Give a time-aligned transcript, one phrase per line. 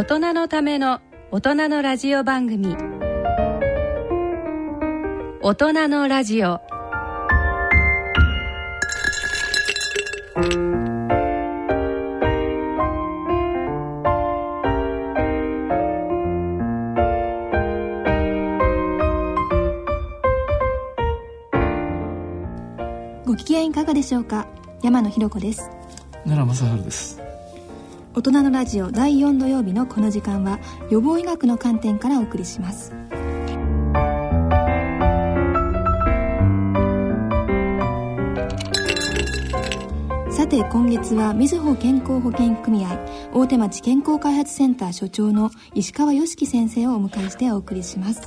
[0.00, 2.74] 大人のための大人のラジオ番組。
[5.42, 6.58] 大人のラジオ。
[23.26, 24.46] ご機嫌いかがでしょうか？
[24.82, 25.68] 山野ひろ子です。
[26.24, 27.19] 奈良正治です
[28.12, 30.58] 大人のラジオ第4土曜日のこの時間は
[30.90, 32.92] 予防医学の観点からお送りします。
[40.32, 42.98] さて今月はみずほ健康保険組合
[43.32, 48.22] 大手町健康開発センター所長の石川良樹先生をお迎えしてお送りします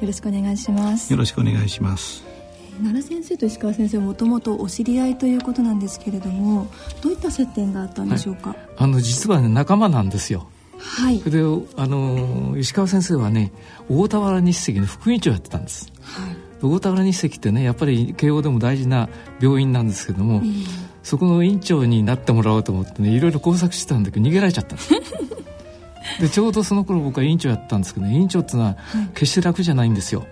[0.00, 1.12] よろしくお願いします。
[1.12, 2.33] よろしくお願いします。
[2.78, 6.66] 奈良先生と石川先生はもともとお知り合いということなんですけれども
[7.02, 10.48] どういった接点があったんでしょうか、はい、あの実はね仲間なんですよ。
[10.78, 11.20] はい。
[11.20, 11.40] で
[11.76, 13.52] あの石川先生はね
[13.88, 19.08] 大田原日赤の副院長やってたんです、はい、大田原日赤ってねやっぱり慶応でも大事な
[19.40, 20.66] 病院なんですけども、えー、
[21.02, 24.76] そこの院長になってもらおうと思ってねいろいろ工作してたんだけど逃げられちゃった
[26.20, 28.76] でちょうどその頃僕は院長やったんですけど、ね、院長っていうのは
[29.14, 30.28] 決して楽じゃないんですよ、はい、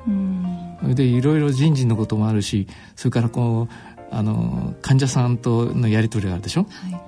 [0.83, 2.67] でいろいろ人事のこともあるし
[2.97, 7.01] それからこうあの患者さんとのやり取りがあるでしょ、はい。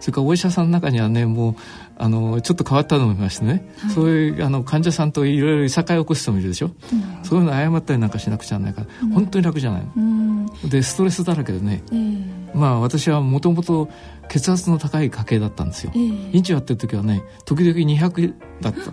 [0.00, 1.54] それからお医者さんの中にはねもう
[1.96, 11.82] あのちょっと変わったのもいましてね、はい、そういうあの患者さんといろいろいさかいを起こす人もいるでしょ、うん、そういうの謝ったりなんかしなくちゃならないから、うん、本当に楽じゃないの、うん、でストレスだらけでね、
[12.54, 13.88] まあ私はもともと
[14.28, 18.92] 血圧の高い家系だったんですよ、院長やってる時はね時々200だった。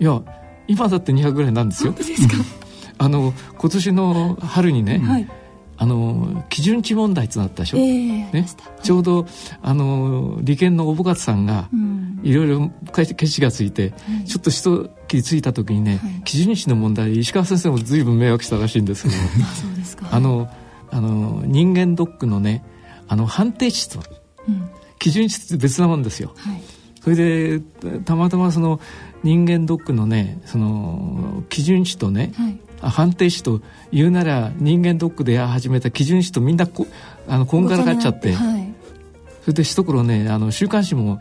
[0.00, 0.22] いや
[0.66, 1.94] 今だって200ぐらいなんですよ
[3.00, 5.28] あの今年の春にね、はい。
[5.82, 8.46] あの基準値問題ってなったでしょ、えー、ね、
[8.82, 9.26] ちょうど
[9.62, 11.70] あの利権のおぼかつさんが、
[12.22, 13.88] いろいろケチがついて、は
[14.22, 19.14] い、ちょっと一気についた時にね、はい、基準値の問題石川先生も随分迷惑したらしいんですけど。
[20.12, 20.50] あの
[20.90, 22.62] あの人間ドックのね
[23.08, 24.00] あの判定値と、
[24.48, 26.60] うん、基準値って別なもんですよ、はい、
[27.00, 27.60] それで
[28.04, 28.80] たまたまその
[29.22, 33.60] 人間ドックのねその基準値とね、はい判定士と
[33.92, 36.86] 言うなら人間ドックで始めた基準士とみんなこ
[37.28, 38.74] あのこんがらがっちゃって、はい、
[39.42, 41.20] それで一頃ねあの週刊誌も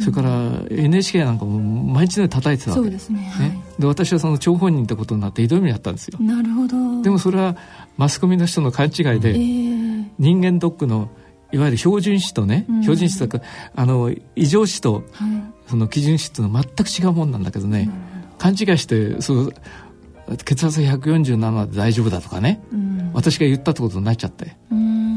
[0.00, 0.30] それから
[0.70, 2.90] NHK なんかも毎日のように叩いてたわけ。
[2.90, 6.18] ですね、ね、で私はその張本人ってことになって挑みにあったんですよ。
[6.20, 7.02] なるほど。
[7.02, 7.56] でもそれは
[7.96, 11.10] マスコミの人の勘違いで、えー、人間ドックの
[11.52, 15.04] いわゆる標準詞とね、うん、標準詞とかあの異常詞と、はい、
[15.68, 17.90] その基準詞っていうのは全く違うもんなんだけどね、
[18.32, 19.54] うん、勘違いしてそう
[20.44, 24.56] 血圧147で大丈夫だとかね、うん、私が言ったってことになっちゃって。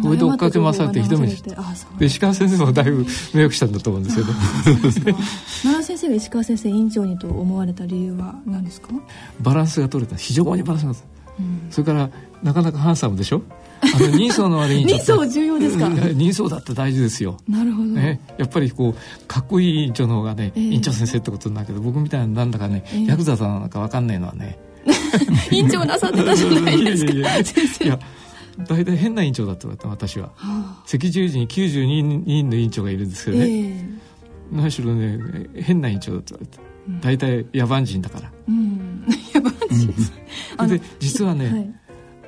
[0.04, 1.56] それで追っかけ回されてひどめにして。
[1.98, 4.28] で石川先生もだいぶ迷惑したんだと思うんですけど。
[5.64, 8.90] 奈良先生が石川先生院長にと思われた理由は何ですか？
[9.42, 10.16] バランスが取れた。
[10.16, 12.10] 非常にバランスが取れた、うん、それから
[12.44, 13.42] なかなかハンサムでしょ？
[13.82, 15.90] あの 人相の悪い人相重要ですか？
[16.14, 17.38] 人相だって大事ですよ。
[17.50, 24.60] なるほど、ね、やっぱりこうかっこいい院長の方がね、えー、院長先生ってことになるけど僕みたいななんだかね、えー、ヤクザさんなんか分かんないのはね
[25.52, 27.12] 院長なさってたじゃないですか。
[27.14, 28.00] いや
[28.68, 33.86] 大体変な院長だった私は、はあ、赤十字に92人の院長がいるんですけどね、えー、
[34.54, 35.20] 何しろね
[35.56, 36.36] 変な院長だった。
[37.02, 41.74] 大体野蛮人だから、うん、野蛮人、で実はね、はい、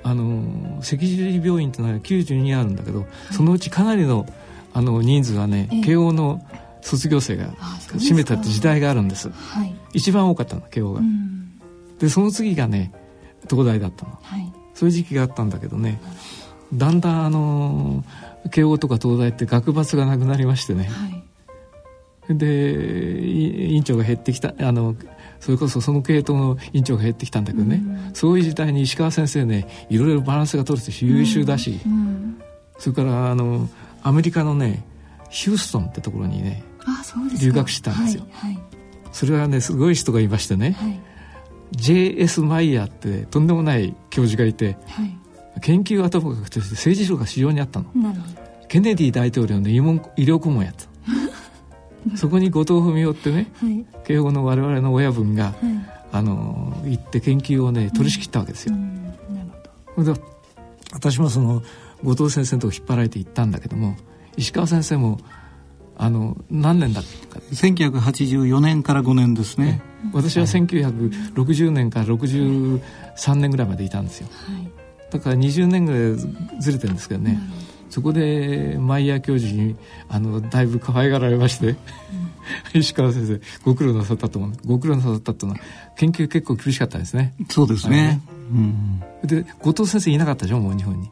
[0.01, 4.25] あの赤十字病院ってのは92あるんだけど、はい、そのうちかなりの
[4.73, 6.44] あの人数はね、えー、慶応の
[6.81, 7.51] 卒業生が
[7.97, 11.47] 占めたって時代があるんです、はい、一番多かったの慶応が、うん
[12.00, 12.91] でその次がね
[13.50, 16.00] 東大だったの、はい、そういう時期があったんだけどね
[16.74, 18.03] だんだんあの
[18.52, 24.96] 慶応とか東大って学閥がなくなりましてね、はい、で院長が減ってきたあの
[25.40, 31.91] それこそその系統の院長が減ってきたんだけどね、うん、そういう時代に石川先生ねいろいろバランスが取れて優秀だし、うん。
[31.91, 32.41] うん、
[32.79, 33.69] それからあの
[34.02, 34.84] アメリカのね
[35.29, 36.64] ヒューストンってところにね
[37.40, 38.64] 留学したんですよ、はいはい、
[39.11, 41.07] それはねすごい人がいましてね、はい
[41.72, 42.41] J.S.
[42.41, 45.17] マイヤーってとんでもない教授がいて、はい、
[45.61, 47.85] 研究はともかくとして政治力が非常にあったの。
[48.67, 49.79] ケネディ大統領の医医
[50.25, 50.87] 療顧問やった。
[52.16, 55.55] そこに後藤文雄ってね、はい、慶応の我々の親分が、はい、
[56.11, 60.16] あの行って研究をね取り仕切ったわけですよ、うん。
[60.93, 61.63] 私もその
[62.03, 63.97] 後藤先生のとこ引っ張られて行ったんだけども
[64.37, 65.20] 石川先生も
[65.99, 67.46] あの何年だったか。
[67.52, 69.82] 1984年から5年ですね。
[70.14, 72.79] 私は1960年から63
[73.35, 74.72] 年ぐらいまでいたんですよ、はい、
[75.11, 77.40] だから20年ぐらいずれてるんですけどね、
[77.90, 79.76] そこでマイヤー教授に
[80.08, 81.78] あのだいぶ可愛がられまして、うん、
[82.79, 84.52] 石川先生ご苦労なさったと思う。
[84.66, 85.53] ご苦労なさったという。
[85.53, 85.61] のは
[85.97, 87.34] 研究結構厳しかったですね。
[87.49, 88.22] そうですね、ね、
[89.23, 90.59] うん、で後藤先生いなかったでしょ？
[90.59, 91.09] もう日本に。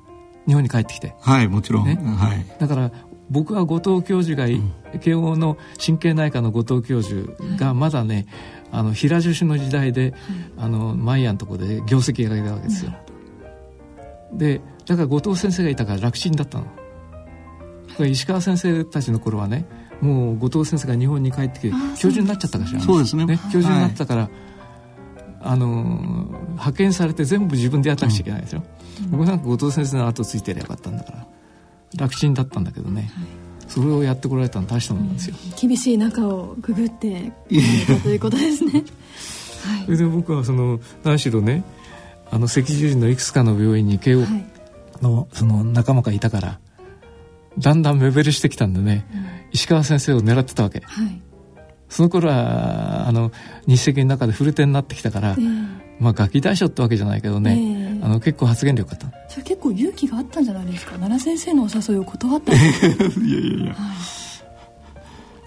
[0.48, 1.16] 日本に帰ってきて。
[1.22, 1.96] はいもちろん、ね。
[1.96, 2.92] はい、だから
[3.30, 8.28] 僕は後藤教授が、うん、慶応の神経内科の後藤教授がまだね、
[8.72, 10.14] あの平樹種の時代で、
[10.58, 12.94] あのマイヤーのところで業績が上げたわけですよ、
[14.34, 16.66] でだから後藤先生がいたから楽ちんだったの。
[18.00, 19.66] 石川先生たちの頃はね
[20.02, 22.82] もう後藤先生が日本に帰ってきて教授になっちゃったかしら。
[22.82, 23.26] そうですね。
[23.26, 24.32] ね教授になったから、はい、
[25.42, 25.68] あの
[26.52, 28.64] 派遣されて全部自分でやらなくちゃいけないですよ、
[29.04, 31.28] うん、僕なんか後藤先生の後ついてりゃよかったんだから
[31.96, 33.26] 楽ちんだったんだけどね、はい、
[33.68, 37.32] それをやってこられたの大したもんですよ、うん、厳しい中をくぐって
[38.04, 38.84] ということですね。
[39.66, 41.64] はい、それで僕はその何しろね
[42.30, 44.24] あの赤十字のいくつかの病院に慶応
[45.02, 46.60] のその仲間がいたから
[47.58, 51.22] だんだん目減りしてきたんでね、うん、石川先生を狙ってたわけ、はい、
[51.90, 53.32] その頃はあの
[53.66, 55.68] 日赤の中で古手になってきたから、えー、
[56.00, 57.75] まあガキ大将ってわけじゃないけどね、えー
[58.06, 59.08] あの結構発言力あった。
[59.28, 60.92] それ結構勇気があったんじゃないですか？
[61.00, 63.96] 奈良先生のお誘いを断った いやいやいや、はい。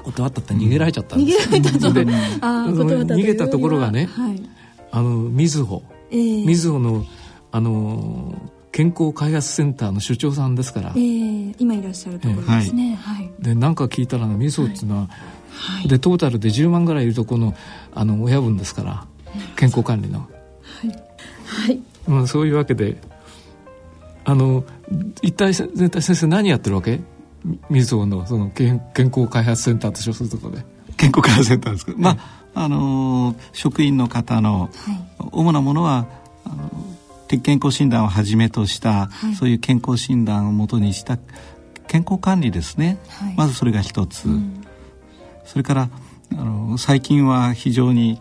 [0.02, 2.00] 断ったって逃げられちゃったんです逃げられたとで
[2.40, 4.42] あ逃げたところがね、はい、
[4.90, 5.82] あのみずほ。
[6.10, 7.04] みずほの
[7.52, 8.34] あの
[8.72, 17.54] 健康開発センターの所長さんですから、えー、今いらっしゃるところですね、はい、で何か聞いたらみずほっていうのは、はい、でトータルで10万ぐらいいるとこの
[17.94, 19.04] あの親分ですから
[19.56, 20.20] 健康管理の。
[20.20, 20.26] は
[20.86, 20.88] い、
[21.44, 22.96] はいまあ、そういうわけで
[24.24, 24.64] あの
[25.22, 27.00] 一体全体先生何やってるわけ？
[27.70, 30.64] みずほのその健健康開発センターと称するところで。
[30.96, 34.70] 健康開発センターですか、まああの職員の方の
[35.30, 36.08] 主なものは
[36.44, 36.70] あの
[37.28, 41.18] 鉄健康診断をはじめとした、はい、そういう健康診断をもとにした
[41.86, 44.64] 健康管理ですね、はい、まずそれが一つ、うん、
[45.44, 45.90] それから
[46.32, 48.20] あの最近は非常に、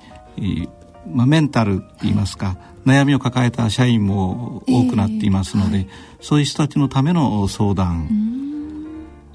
[1.12, 2.57] まあ、メンタルといいますか、
[2.88, 8.07] 悩みを抱えた社員も多くなっていますので、えーはい、そういう人たちのための相談、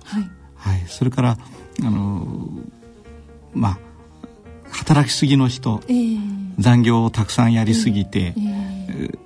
[0.04, 1.38] はい、はい、それから
[1.84, 2.49] あの
[3.52, 3.78] まあ
[4.70, 6.19] 働きすぎの人、えー、
[6.58, 9.19] 残業をたくさんやりすぎて、えー、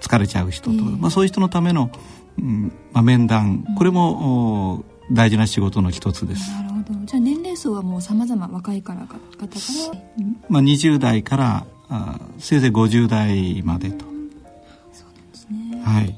[0.00, 1.90] 疲れちゃう人と、まあ、そういう人のための、
[2.38, 6.50] うんまあ、面談、これも大事な仕事の一つです。
[6.50, 7.06] なるほど。
[7.06, 9.48] じゃあ年齢層はもうさまざま若いから方から、
[10.48, 14.04] まあ、20代からあせいぜい50代までと。
[14.92, 15.82] そうなんですね。
[15.82, 16.14] はい。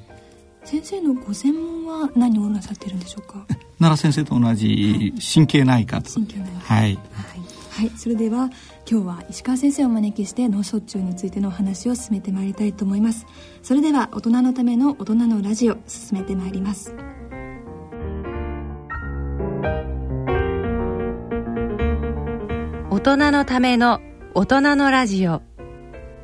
[0.64, 3.46] 先生のご専門は何をなさってるんでしょうか？
[3.78, 6.74] 奈良先生と同じ神経内科と、神経内科。
[6.74, 6.98] はい、はい。
[7.70, 8.50] はい、それでは
[8.90, 13.26] 今日は石川先生をお招きして脳卒中についてのお話を進めてまいりたいと思います。
[13.62, 16.94] それでは大人のための大人のラジオ進めてまいります。
[22.90, 24.00] 大人のための
[24.34, 25.40] 大人のラジオ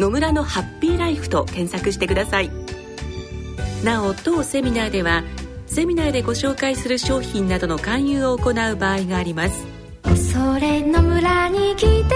[0.00, 2.50] 野村のハッピーライフと検索してください。
[3.84, 5.22] なお当セミナーでは
[5.66, 9.66] セミナーでご紹介する商品などの勧誘を行う場合があります。
[10.32, 12.06] それの村に来てみよ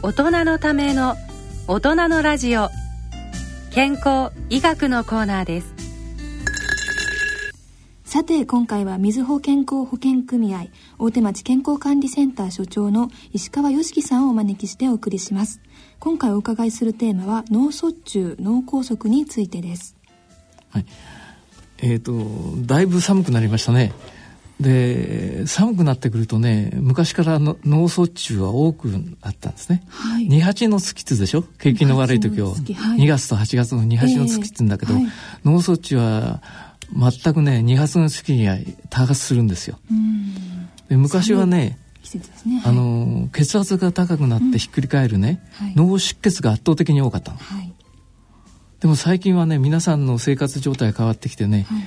[0.00, 0.08] う。
[0.08, 1.14] 大人のための
[1.66, 2.70] 大人のラジオ。
[3.70, 5.77] 健康医学のコーナーです
[8.08, 15.60] さて今回はみずほ健康保険組合大手町健康管理センター所長の石川良樹さんをお招きしてお送りします。
[15.98, 19.94] 今回お伺いするテーマは脳卒中脳梗塞についてです。
[20.70, 20.86] はい。
[21.80, 23.92] えーと、だいぶ寒くなりましたね。
[24.58, 31.42] で寒くなってくるとね昔からの脳卒中は多くあったんですね、はい、2八の月ってでしょ？
[31.58, 35.12] 景気の悪い時を、はい、2月と8月の2八の月って言うんだけど、えーはい、
[35.44, 36.42] 脳卒中は
[36.92, 38.56] 全くね2発の月には
[38.90, 39.78] 多発するんですよ。
[40.88, 41.78] で昔はね
[42.16, 47.74] ね、あの血圧が高くなってひっくり返るね、うんはい、脳出血が圧倒的に多かったの、はい、
[48.80, 51.82] でも最近はね皆さんの生活状態が変わってきてね、はい、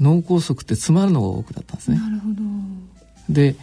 [0.00, 1.98] 脳梗塞って詰まるのが多くなったんですね。
[1.98, 2.34] なるほど。
[3.28, 3.56] で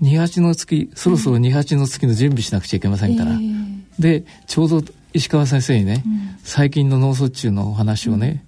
[0.00, 8.44] 二八の月そろそろ二八の月の準備しなくちゃいけませんから、えー、でちょうど石川先生にね、うん、最近の脳卒中のお話をね、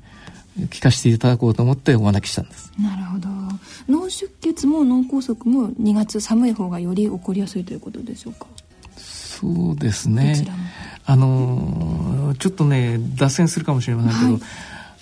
[0.59, 2.73] 聞かせていただこうと思ってお招きしたんです。
[2.78, 3.28] なるほど。
[3.88, 8.47] 脳出血も脳梗塞も2月寒い方がより起こりやすいということでしょうか？
[8.97, 10.47] そうですね。
[11.04, 14.42] あのちょっとね脱線するかもしれませんけど、はい、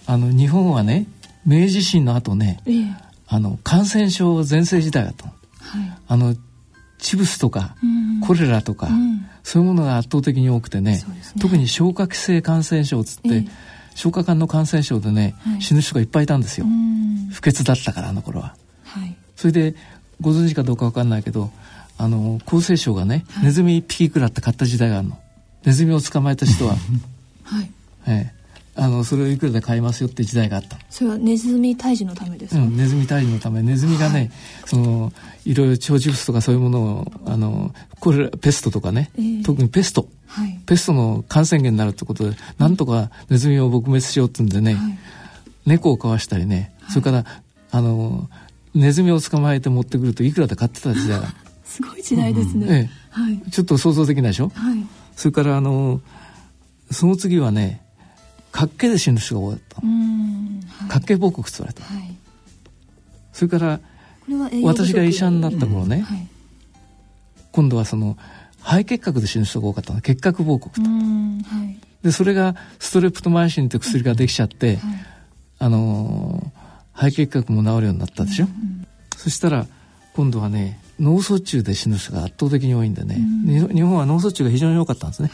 [0.06, 1.06] あの日本はね
[1.44, 2.84] 明治維新の後ね、ええ、
[3.26, 5.34] あの感染症全盛時代だと、はい、
[6.08, 6.36] あの
[6.98, 7.76] チブスとか、
[8.26, 11.02] コレラとか、うん、そういうものが圧倒的に多くてね、ね、
[11.40, 13.46] 特に消化器性感染症つって、え
[13.94, 16.66] 消化管の感染症でね、はい、死ぬ人がいっぱいいたんですよ。
[17.32, 18.54] 不潔だったからあの頃は、
[18.84, 19.74] はい、それで
[20.20, 21.50] ご存知かどうか分かんないけど
[21.96, 25.18] あの厚生省がね、はい、ネズミ1匹くらって買った時代があるの。
[25.64, 26.76] ネズミを捕まえた人は。
[27.44, 27.70] はい、
[28.06, 28.39] ええ
[28.80, 30.78] あのそれをいくらで買いますよって時代があった。
[30.88, 33.62] それはネズミ退治のためですか、うん、ネズミ退治のため。
[33.62, 34.30] ネズミがね、はい、
[34.64, 35.12] その
[35.44, 44.98] いろいろ腸チフスとかそういうものをあのこれペストとかね、えー、特にペスト、はい、ペストの感染源になるってことでなんとかネズミを撲滅しようってんでね、はい、
[45.66, 47.26] 猫を飼わしたりね、それから
[47.70, 48.30] あの
[48.74, 51.34] ネズミを捕まえて持ってくるといくらで買ってた時代が
[51.64, 56.00] すごい時代ですね、うん、ええ、はい、ちょっと想像できないでしょ、はい、それからあの
[56.90, 57.82] その次はね
[58.52, 59.82] 角形で死ぬ人が多かった、は
[60.86, 62.16] い、角形報告って言われた、はい、
[63.32, 63.80] それから
[64.64, 66.02] 私が医者になった頃ね、うん。
[66.02, 66.28] はい、
[67.52, 68.16] 今度はその
[68.60, 70.00] 肺結核で死ぬ人が多かったの。
[70.00, 70.86] 結核報告と、
[72.02, 74.78] でそれがストレプトマイシンという薬ができちゃって、
[75.58, 76.60] あのー、
[76.92, 79.66] 肺結核も治るようになったでしょ、うんうん、そしたら
[80.14, 83.16] 今度はね脳卒中で死ぬ人が圧倒的に多いんでね、
[83.46, 85.30] 日本は脳卒中が非常に多かったんですね、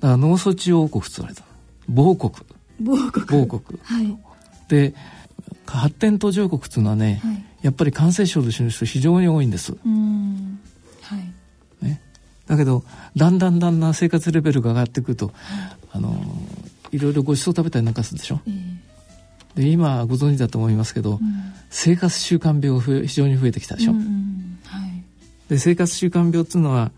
[0.00, 1.44] だから脳卒中王国って言われた
[1.90, 2.32] 某国。
[2.80, 3.26] 某国。
[3.26, 4.18] 某国、はい、
[4.68, 4.94] で
[5.66, 9.72] 発展途上国っていうのはね、はい、やっぱり感染症で死ぬ人非常に多いんです。
[9.72, 9.78] は
[11.82, 11.84] い。
[11.84, 12.00] ね、
[12.46, 12.84] だけど
[13.16, 15.34] だんだんだんだん生活レベルが上がってくると、はい、
[15.92, 16.14] あの
[16.90, 18.40] いろいろご馳走食べたりなんかするでしょ？
[18.46, 21.20] えー、で今ご存知だと思いますけど、うん、
[21.70, 23.92] 生活習慣病が非常に増えてきたでしょ？
[23.92, 24.58] うんうん。
[24.64, 25.04] はい、
[25.48, 26.90] で生活習慣病っていうのは、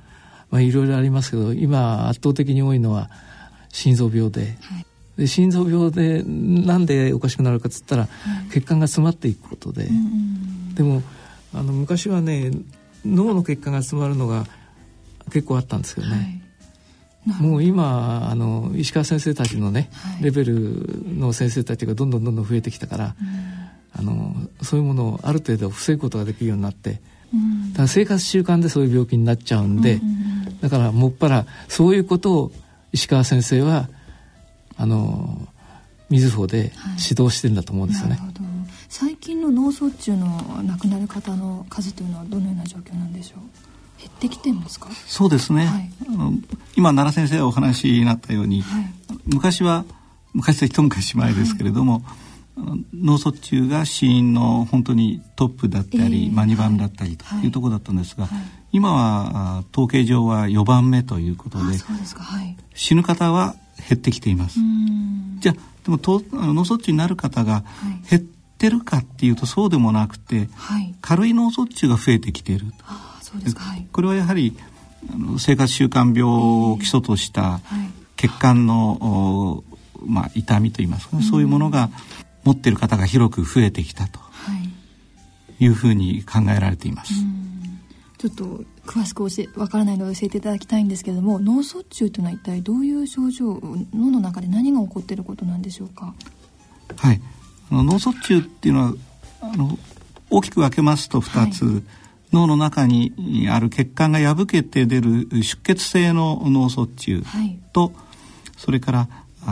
[0.50, 3.10] まあ、いろいろありますけど今圧倒的に多いのは
[3.72, 4.56] 心臓病で。
[4.60, 4.86] はい、
[5.16, 8.08] で心臓病でなんでおかしくなるかっつったら、は
[8.48, 11.02] い、血管が詰まっていくことで、うん、でも
[11.52, 12.52] あの昔はね
[13.04, 14.46] 脳の血管が詰まるのが
[15.32, 16.42] 結構あったんですけどね、
[17.26, 20.86] はい、もう今あの石川先生たちのね、レベル
[21.16, 23.16] の先生たちがどんどんどんどん増えてきたから、
[23.94, 27.00] あのそういうものをある程度防ぐことができるようになって。
[27.70, 30.00] だから生活習慣でそういう病気になっちゃうんで、
[30.60, 32.52] だからもっぱらそういうことを
[32.92, 33.88] 石川先生は
[34.76, 35.48] あの
[36.10, 38.32] 水穂で指導してるんだと思うんですよね、はい、
[38.88, 40.26] 最近の脳卒中の
[40.62, 43.40] 亡くなる方の数というのはどのような状況なんでしょう？
[43.98, 44.88] 減ってきてますか？
[45.06, 45.90] そうですね、はい、
[46.76, 48.92] 今奈良先生がお話になったように、はい、
[49.26, 49.84] 昔は
[50.34, 52.02] 昔は一昔前ですけれども、
[52.92, 58.40] 脳卒中が死因の本当にトップだったり、えー、マニ番だったりというところだったんですが、はい、
[58.72, 61.72] 今は統計上は4番目ということで、は
[62.42, 63.54] い、死ぬ方は
[63.88, 64.58] 減ってきています。
[65.40, 67.64] じゃあでもと脳卒中になる方が
[68.08, 68.22] 減っ
[68.58, 72.72] てるかっていうとそうでもなくて、はい、軽い脳卒中が増えてきている。
[72.84, 73.62] あそうですか、
[73.92, 74.56] これはやはり
[75.12, 77.60] あの生活習慣病を基礎とした
[78.16, 79.64] 血管の、
[80.06, 81.90] まあ、痛みといいますか、ね、そういうものが
[82.44, 84.20] 持っている方が広く増えてきたと
[85.60, 85.66] い。
[85.66, 87.12] うふうに考えられています。
[88.22, 88.44] ちょっと
[88.86, 93.60] 詳しく教えわからないので教えていただきたいんですけれども脳卒中というのは一体どういう症状
[93.92, 96.14] 脳の中で何が起こっていることなんでしょうか？
[96.94, 97.20] はい。
[97.72, 98.94] 脳卒中っていうのは
[99.40, 99.76] あの
[100.30, 101.82] 大きく分けますと2つ、はい、
[102.32, 107.24] 脳の中にある血管が破けて出る出血性の脳卒中
[107.72, 107.92] と、はい、
[108.56, 109.08] それから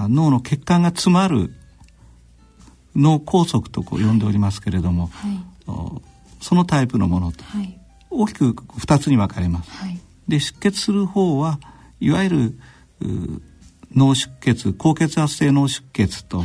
[0.09, 1.53] 脳の血管が詰まる
[2.95, 5.41] 脳梗塞とこう呼んでおりますけれども、はい、
[6.41, 7.43] そのタイプのものと、
[8.11, 9.71] 大きく2つに分かれます。
[10.29, 11.59] で出血する方は
[12.01, 12.59] いわゆる
[13.95, 16.45] 脳出血高血圧性脳出血と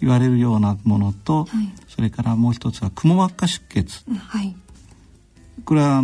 [0.00, 4.54] 言われるようなものと、はい、それからもう一つはくも膜下出血、はい、
[5.64, 6.02] これは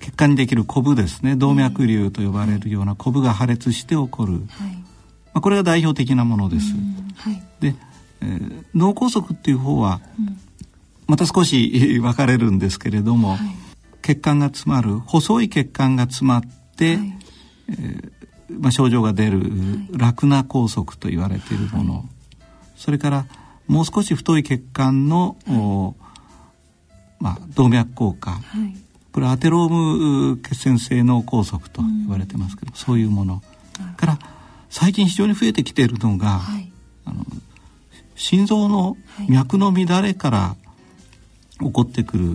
[0.00, 1.34] 血管にできるコブですね。
[1.34, 4.42] 動脈瘤と呼ばれるようなコブが破裂して起こる、はい。
[4.42, 6.74] まあ、これが代表的なものです。
[7.16, 7.74] はい、で、
[8.20, 10.02] えー、脳梗塞っていう方は、
[11.06, 13.56] また少し 分かれるんですけれども、はい、
[14.04, 16.42] 血管が詰まる細い血管が詰まっ
[16.76, 17.18] て、はい、
[17.70, 18.12] えー、
[18.50, 19.40] まあ、症状が出る、
[19.92, 22.08] ラクナ拘束と言われているもの、
[22.76, 23.26] それから
[23.66, 25.36] もう少し太い血管の、
[27.18, 28.40] まあ、動脈硬化、
[29.12, 33.42] これアテローム血栓性脳梗塞と言われてますけど、うん、そういうもの。
[33.96, 34.18] から
[34.68, 36.70] 最近非常に増えてきているのが、はい、
[37.06, 37.24] あの
[38.16, 38.98] 心臓の
[39.30, 40.56] 脈の乱れから
[41.60, 42.32] 起こってくる、は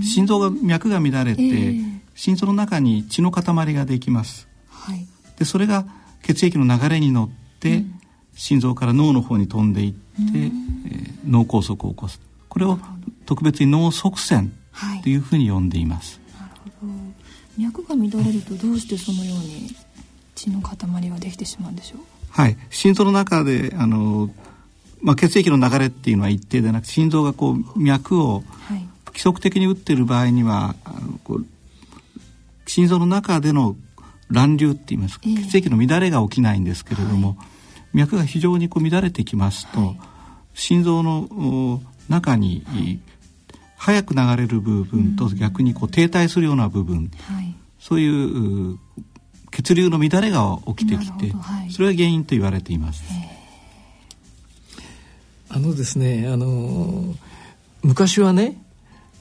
[0.00, 4.48] い、心臓が脈が乱れて、えー、心臓の中に血の塊ができます。
[4.68, 5.06] はい、
[5.38, 5.86] でそれが
[6.22, 8.00] 血液の流れに乗って、うん、
[8.34, 12.20] 心臓から脳の方に飛んでいって、うん、えー、脳梗塞を起こす。
[12.48, 12.78] これを
[13.26, 14.52] 特別に脳塞栓
[15.02, 15.16] とい。
[15.16, 16.92] うふうに呼んでいます、はい、なるほど。
[17.58, 19.74] 脈が乱れるとどうしてそのように
[20.34, 20.76] 血の塊
[21.10, 22.00] ができてしまうんでしょう？
[22.30, 22.56] はい。
[22.70, 24.30] 心臓の中であの、
[25.06, 28.42] まあ、血液の流れっていうのは一定でなく心臓がこう脈を
[29.06, 30.74] 規則的に打っている場合には
[32.66, 33.76] 心臓の中での
[34.32, 39.98] 乱流って言いますか、えー、血液の乱れが起きないんですけれども、はい、脈が非常にこう乱れてきますと、はい、
[40.54, 42.66] 心臓の中に
[43.76, 48.76] 早く流れる部分と逆にこう停滞するような部分、はい、そういう
[49.52, 53.04] 血流の乱れが起きてきて、はい、それが原因と言われています。
[55.56, 57.14] あのですね、あの
[57.82, 58.60] 昔はね、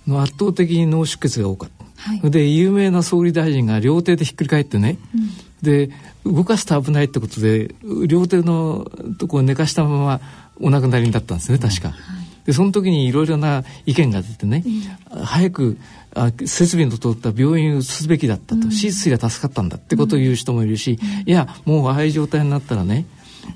[0.09, 1.85] 圧倒的に脳出血が多かった。
[2.11, 5.29] はい、で有名な総理大臣が両手でひっくり返ってね、うん、
[5.61, 5.89] で
[6.25, 7.73] 動かすと危ないってことで
[8.05, 8.85] 両手の
[9.17, 10.19] とこを寝かしたまま
[10.59, 11.89] お亡くなりになったんですね確か。
[11.89, 14.63] うんでその時にいろいろな意見が出てね、
[15.11, 15.77] うん、早く
[16.13, 23.07] あ設備の通った病院を移すべきだったと、うん、手術が助かったんだってことを言う人もいるし、うん、いやもうああいう状態になったらね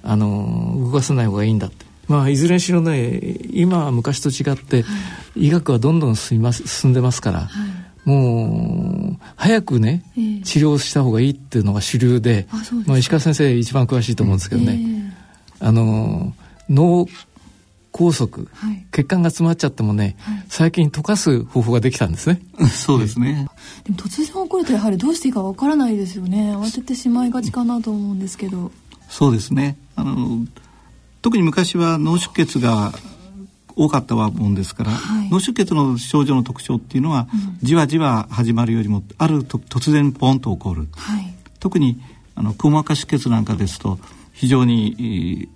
[0.01, 3.19] あの動かさない方がいいんだってまあいずれにしろね
[3.51, 4.89] 今は昔と違って、は
[5.35, 7.48] い、医学はどんどん進みます進んでますから、は
[8.05, 12.48] い、もう早くね、えー、治療した方がいいっていうのが主流で
[12.87, 14.79] まあ、石川先生一番詳しいと思うんですけどね、
[15.61, 16.33] えー、あの
[16.67, 17.07] 脳
[17.91, 22.39] 拘束、はい、血管が詰まっちゃってもね、はい、最近溶かす方法ができたんですね。
[22.72, 23.48] そうですね。
[23.83, 26.55] でも突然起こるとやはりどうしていいかわからないですよね。
[26.55, 28.72] 慌ててしまいがちかなと思うんですけど。
[29.09, 29.77] そうですね。
[29.95, 30.45] あの
[31.22, 32.94] 特に昔は脳出血が
[33.75, 42.01] 多かったもんですから、はい、脳出血の症状の特徴っていうのは、うん、じわじわ始まるよりもあると突然ポンと起こる、はい、特に
[42.36, 44.00] あのくも膜下出血なんかですと
[44.34, 45.50] 非常に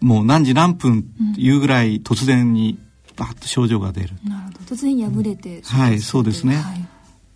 [0.00, 2.78] もう何時何分っていうぐらい突然に
[3.16, 4.10] バッと症状が出る。
[4.24, 4.74] なるほど。
[4.74, 6.56] 突然破れて、うん、はいそうですね。
[6.56, 6.86] はい、で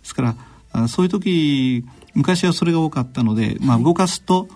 [0.03, 0.35] すから
[0.73, 4.47] あそういう時昔はそれが多かったので、まあ、動かすと、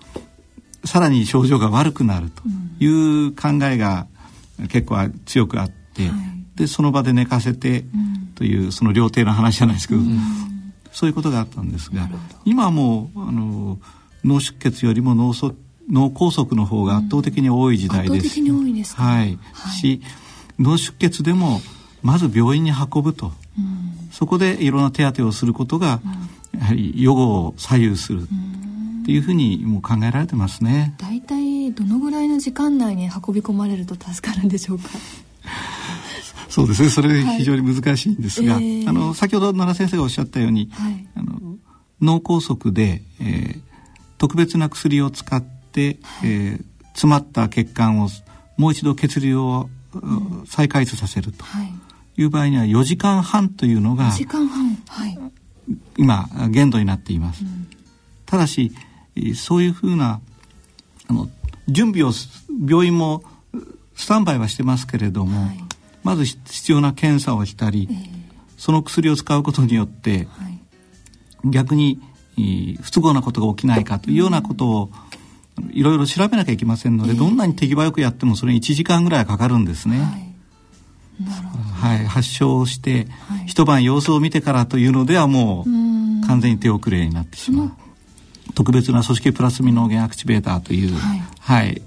[0.84, 2.42] さらに症状が悪くなると
[2.82, 4.06] いう考えが
[4.68, 6.12] 結構強くあって、はい、
[6.56, 7.84] でその場で寝かせて
[8.34, 10.18] という、その料亭の話じゃないですけど、うん、
[10.92, 12.08] そういうことがあったんですが
[12.44, 13.78] 今はもうあの
[14.24, 15.56] 脳出血よりも脳卒
[15.90, 18.12] 脳梗塞の方が圧倒的に多い時代です。
[18.12, 19.38] うん、圧倒的に多いですはい。
[19.52, 20.00] はい、し
[20.58, 21.60] 脳出血でも
[22.02, 26.00] まず病院に運ぶと、うん、そこでいろんな手当てをすることが、
[26.54, 30.94] うん、やはり予後を左右するっていうふうにもう考えられてますね。
[30.98, 34.88] 大体どのぐらいの時間内に運び込まれると助かるんでしょうか？
[36.48, 36.88] そうですね。
[36.90, 41.56] それ非常に難しいんですが、はいえー、あの先ほど奈良先生がおっしゃったように、はい、あの
[42.00, 43.60] 脳梗塞で、えー、
[44.18, 48.08] 特別な薬を使って、はい、えー、詰まった血管を
[48.58, 51.44] もう一度血流を、うん、再開通させると
[52.18, 52.24] い。
[52.24, 55.18] う場合には4時間半というのが時間半、はい、
[55.96, 57.44] 今限度になっています。
[57.44, 57.66] うん、
[58.26, 58.72] ただし
[59.34, 60.20] そういうふうな
[61.08, 61.28] あの
[61.68, 62.12] 準備を
[62.68, 63.22] 病院も
[63.94, 65.58] スタンバイはしてますけれども、はい、
[66.02, 67.98] まず必要な検査をしたり、えー、
[68.56, 72.00] その薬を使うことによって、はい、逆に
[72.80, 74.90] 不都合なことが起きないかというようなことを、
[75.70, 80.00] いろいろ調べなきゃいけませんので、えー、どんなに手際よくやってもそれに1時間ぐらいかかるんですね。
[80.00, 87.72] はい、はい、発症して、はい、一晩様子を見てからというのではもう完全に手遅れになってしまう。
[88.54, 91.82] 特別な組織プラスミノーゲンアクチベーターという、はい、はい、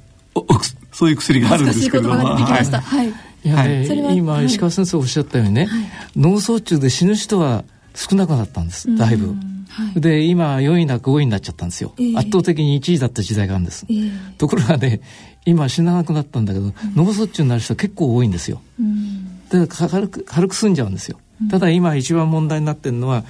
[0.91, 2.09] そういう薬があるんですけど。
[2.09, 2.15] も。
[2.15, 3.09] はい。
[3.09, 3.13] い。
[3.43, 5.67] や、ね、はい、今石川先生おっしゃったようにね、
[6.15, 7.63] 脳卒中で死ぬ人は
[7.93, 8.95] 少なくなったんです。
[8.97, 9.35] だいぶ、
[9.75, 15.01] はい、で今4位なく5位になっちゃったんですよ、えー、圧倒的に1位だった時代があるんです、えー、ところがね
[15.45, 23.25] 今死ななくなったんだけど、うん、脳卒中になる人は結構多いんですよ、うん、で軽く軽く済んじゃうんですよ、うん、ただ今一番問題になってるのは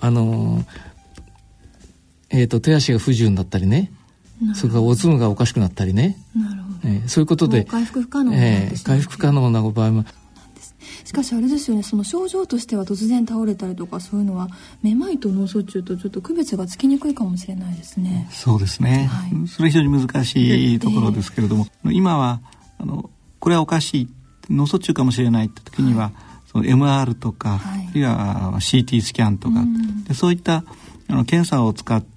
[0.00, 0.64] あのー、
[2.30, 3.92] えーと、手足が不自由になったりね。
[4.54, 6.18] それからおつむがおかしくなったりね。
[6.34, 10.04] なるほど、えー、そういうことで回復不可能な、えー、回復不可能な場合も。
[11.04, 11.82] しかしあれですよね。
[11.82, 14.48] その症状としては突然倒れたりとかそういうのは
[14.82, 18.28] めまいと脳卒中とちょっと区別がつきにくいかもしれないですね。
[18.30, 22.40] そうですね、はい、それ非常に難しいところですけれども、えー、今は
[22.78, 23.08] あの
[23.38, 24.08] これはおかしい
[24.50, 26.12] 脳卒中かもしれないって時には、はい、
[26.50, 30.64] その MR とか、はい、あるいは CT スキャンとか、うん、でそういった
[31.08, 32.15] あの検査を使って、はい、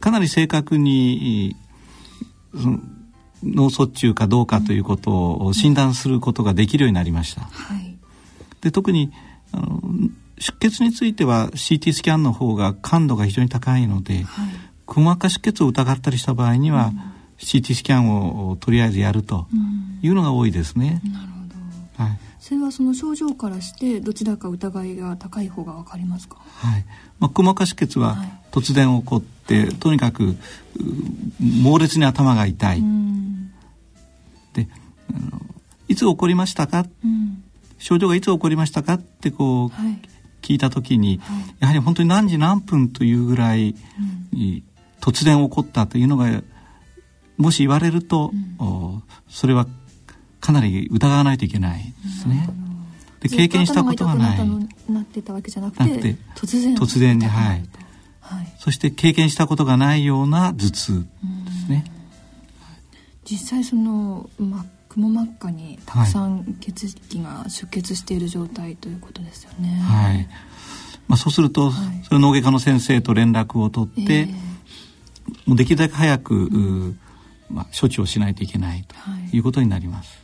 [0.00, 1.56] かなり正確に
[3.42, 7.42] 脳卒中かどうかということを診断することができるようになりました。
[7.42, 7.96] はい、
[8.60, 9.12] で特に
[9.52, 9.80] あの
[10.38, 14.24] 出血については CT スキャンの方が感度が非常に高いので、はい、
[14.86, 16.98] くも膜下出血を疑ったりした場合には、うん、
[17.38, 19.46] CT スキャンをとりあえずやると
[20.02, 21.00] いうのが多いですね。
[21.04, 21.32] うん、なるほ
[21.98, 26.84] ど、はい、それはその症状からしてどちらか疑いが高い方が分かりますか、はい。
[27.20, 28.16] まあ、くも膜下出血は
[28.50, 30.34] 突然起こって、はい、とにかく
[31.40, 33.52] 猛烈に頭が痛い、うん、
[34.54, 34.66] で
[35.86, 37.44] いつ起こりましたか、うん。
[37.78, 38.94] 症状がいつ起こりましたか？
[38.94, 40.02] ってこう、はい、
[40.42, 43.76] 聞いた時に、はい、やはり本当に何時何分というぐらい、
[45.00, 46.42] 突然起こったというのが
[47.36, 49.68] もし言われると、うん、それは
[50.42, 52.48] かなり疑わないといけないですね。
[53.20, 54.38] で経験したことがない。
[54.90, 55.84] なってたわけじゃなくて
[56.34, 57.64] 突然突然にはい、
[58.20, 61.84] はい、そして経験したことがないような頭痛ですね。
[63.24, 69.68] 実際その、まあくも膜下にたくさん血液が出血している状態ということですよね。
[69.68, 70.28] はい。
[71.08, 74.28] まあ、そうすると、はい、それ脳外科の先生と連絡を取って、えー、
[75.46, 76.98] もうできるだけ早く、うん、
[77.50, 80.21] まあ、処置をしないといけないということになります。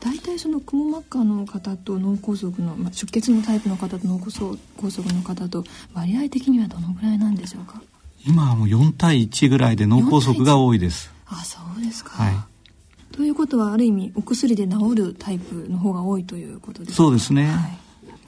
[0.00, 4.30] 大体そのくも膜下の方と脳梗塞の、まあ、出血のタイプの方と脳梗
[4.90, 7.82] 塞の方と割合的にはどのぐらいなんでしょうか？
[8.26, 11.10] 今はもう4対1ぐらいで脳梗塞が多いです。
[11.26, 12.10] あそうですか。
[12.10, 12.34] はい
[13.12, 17.78] ということはある意味お薬で治るタイプの方が多いということですそうですね、はい、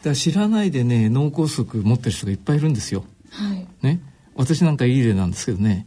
[0.03, 4.01] だ知らないでね脳梗塞持ってる人がいっぱいいるんですよ、はい、ね。
[4.35, 5.87] 私なんかいい例なんですけどね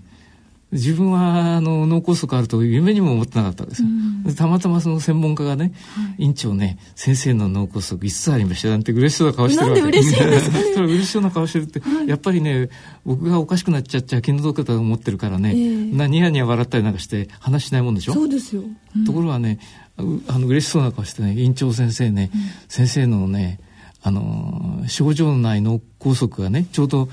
[0.71, 9.82] 自分はあの脳梗塞あると夢にも思ってなかったですよ、うん、たまたまその専門家がね、はい、院長ね先生の脳梗塞5つありましたなんて嬉しそうな顔してるわけ。
[9.82, 12.69] なんで嬉しいんですか、ね、 それ嬉しそうな顔してるって、はい、やっぱりね
[13.06, 18.13] 僕がおかしくなっちゃっちゃ気の毒だと思ってるからね、えー、なニヤニヤ笑ったりなんかして話しないもんでしょ？
[18.13, 18.63] そうですよ、
[18.95, 19.60] うん、ところがね
[19.97, 23.60] あの嬉しそうな顔してね院長先生ね、うん、先生のね
[24.01, 27.10] あの症状内脳梗塞がねちょうど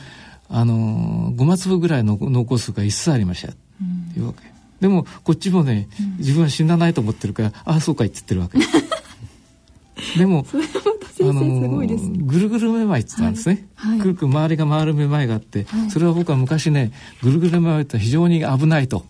[0.53, 4.53] あの5末ぐらいの脳梗塞が一切ありました、うん、いうわけ。
[4.81, 8.59] でもこっちもね、うん、自分は死なないと思ってるからああそうかいって言ってるわけ。
[10.19, 11.87] でもあの
[12.27, 13.91] ぐるぐるめまいって言ったんですね、はい。
[13.93, 19.05] はい、くるくる周りが回るめまいがあって、はい、それは僕は昔ねぐるぐるめまいって非常に危ないと、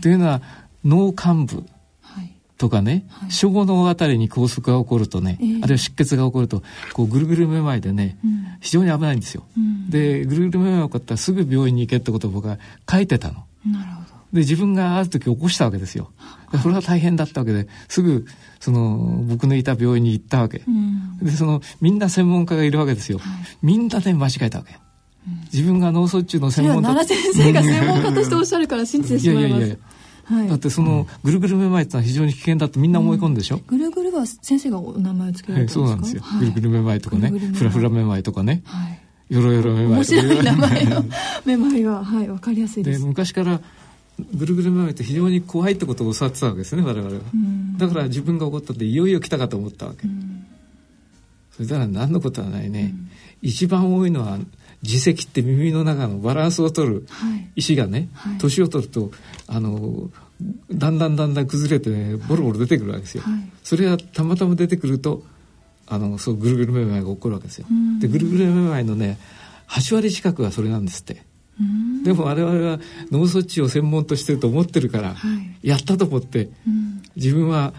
[0.00, 0.40] というのは
[0.84, 1.64] 脳幹部
[2.58, 12.58] とかね、はい、小脳あたりに梗塞が起こるとね、えー、あるいは出血が起こるとこうぐるぐるめまいでね、うん、非常に危ないんですよ、うん、でぐるぐるめまいが起こったらすぐ病院に行けってことを僕は
[12.90, 13.44] 書いてたの。
[13.64, 14.08] なるほど。
[14.32, 16.10] で自分がある時起こしたわけですよ。
[16.62, 18.26] それは大変だったわけですぐ
[18.58, 23.28] その僕のいた病院に行ったわけ、うん、でそのみんな専門家がいるわけですよ、はい、
[23.62, 24.78] みんなで間違えたわけ。
[25.52, 29.46] 自分が脳卒中の専門家奈良先生が専門家としておっしゃるから信じてしまいます。
[29.48, 29.76] いやいやいや
[30.28, 37.30] はい、だってそのぐるぐるめまいってのは非常に危険だってみんな思い込んでしょ、うん、ぐるぐるは先生がお名前を付けられたんですか、そうなんですよ、はい、ぐるぐるめまいとかね。
[37.30, 38.22] ふらふらめまい。
[38.22, 38.88] とかね、は
[39.30, 39.94] い、よろよろめまい。
[39.96, 41.04] 面白い名前の
[41.46, 43.00] めまいははいわかりやすいです。
[43.00, 43.60] で昔から
[44.34, 47.20] ぐるぐるめまいって非常に怖いってことを教わってたわけですね我々は、
[47.76, 50.08] だから自分が起こったっていよいよ来たかと思ったわけ、
[51.52, 52.94] それなら何のことはないね、
[53.42, 54.38] 一番多いのは
[54.82, 57.06] 耳石って耳の中のバランスを取る
[57.56, 59.10] 石がね、はい、年を取ると
[59.46, 60.10] あの
[60.70, 63.24] だんだんだんだん崩れて、ね、ボロボロ出てくるわけですよ。
[63.24, 65.24] はい、それがたまたま出てくると
[65.86, 67.66] あのそうぐるぐるめまいが起こるわけですよ。
[68.00, 69.18] でぐるぐるめまいのね
[69.68, 71.22] 8割近くがそれなんですって。
[72.04, 72.78] でも我々は
[73.10, 75.28] 脳卒中を専門としてると思ってるから、は
[75.60, 76.50] い、やったと思って、
[77.16, 77.74] 自分は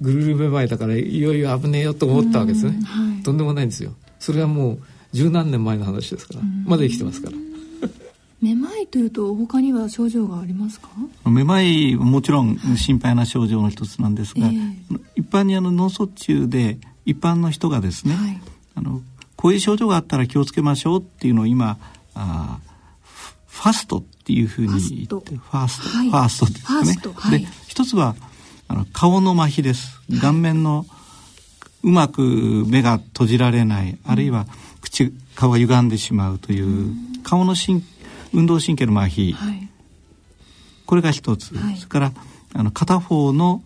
[0.00, 4.82] ぐるぐるめまいだからいよいよ危ねえよと思ったわけですね、はい、とんでもないんですよそれはもう
[5.16, 6.40] 十何年前の話ですから。
[6.64, 7.36] まだ生きてますから。
[8.42, 10.88] めまいというと他には症状がありますか？
[11.24, 14.56] めまいもちろん心配な症状の一つなんですが、はい、
[15.16, 16.76] 一般にあの脳卒中で
[17.06, 18.40] 一般の人がですね、はい、
[18.74, 19.00] あの
[19.36, 21.78] こういう症状があったら気をつけましょうっていうのを今
[22.14, 22.58] あ
[23.46, 27.12] ファストっていうふうに言ってファースト、はい、ファーストですかね。
[27.14, 28.14] はい、で一つは
[28.68, 29.98] あの顔の麻痺です。
[30.20, 30.84] 顔面の
[31.82, 32.20] うまく
[32.66, 34.46] 目が閉じられない、あるいは
[34.86, 36.94] 口顔が歪んでしまうという、
[37.24, 37.82] 顔の神
[38.32, 39.68] 運動神経の麻痺、はい、
[40.86, 42.12] これが一つ、はい、それから
[42.54, 43.62] あの片方の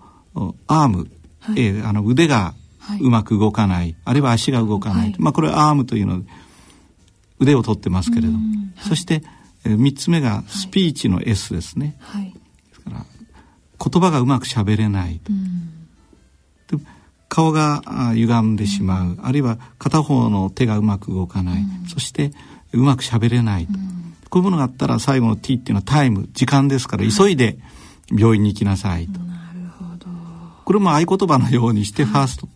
[0.66, 2.54] アーム、はい、えー、あの腕が
[3.00, 6.22] うまく動かない、あるいは足が動かない、まあこれはアームというの
[7.38, 8.38] 腕を取ってますけれども、
[8.88, 9.22] そして、
[9.64, 11.98] えー、3つ目がスピーチの S ですね、
[12.70, 15.20] ですから言葉がうまく喋れない、
[17.30, 17.82] 顔が
[18.14, 22.32] 歪んでしまう、あるいは片方の手がうまく動かない、そして
[22.72, 23.68] うまく喋れない、
[24.28, 27.56] こういうものがあったら最後の T っていうのはタイム時間ですから急いで
[28.10, 29.20] 病院に行きなさいと。
[29.20, 30.06] なるほど。
[30.64, 32.48] これも合言葉のようにしてファースト。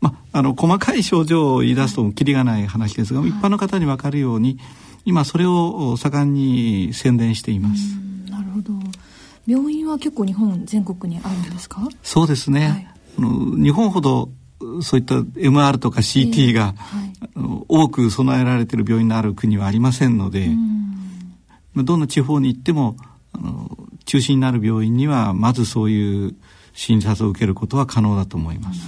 [0.00, 4.58] まあ、あの細かい症状を言い出すときりがない話ですが、一般の方に分かるように
[5.04, 7.82] 今それを盛んに宣伝しています。
[9.46, 11.88] 病院は結構日本全国にあるんですか？
[12.02, 12.68] そうですね、
[13.18, 14.30] はい、日本ほど
[14.82, 20.46] そういった MR とか CT が、えーはい、多く備えられている病院のある国はありませんので、
[21.76, 22.96] うん、どんな地方に行っても
[23.32, 23.70] あの
[24.06, 26.34] 中心になる病院にはまずそういう
[26.72, 28.80] 診察を受けることは可能だと思います。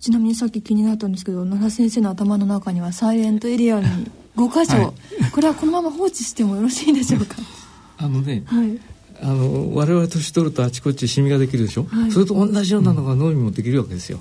[0.00, 3.86] ちなみにさっき気になったんですけど奈良先生の頭の中にはサイレントエリアに
[4.36, 4.92] 5箇所、は
[5.28, 7.36] い、これはこのまま放置してもよろしいでしょうか？
[8.02, 8.78] あのね、はい。
[9.22, 14.20] あの我々年取るとあちこちシミができるでしょ、はい、それと同じようなのが脳にもできるわけですよ。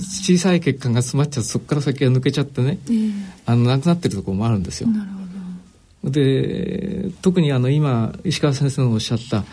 [0.00, 3.12] 小さい血管が詰まっちゃうそこから先が抜けちゃってね、えー、
[3.46, 4.88] あのなくなってるところもあるんですよ。
[4.88, 6.10] なるほど。
[6.10, 9.44] で特にあの今石川先生のおっしゃった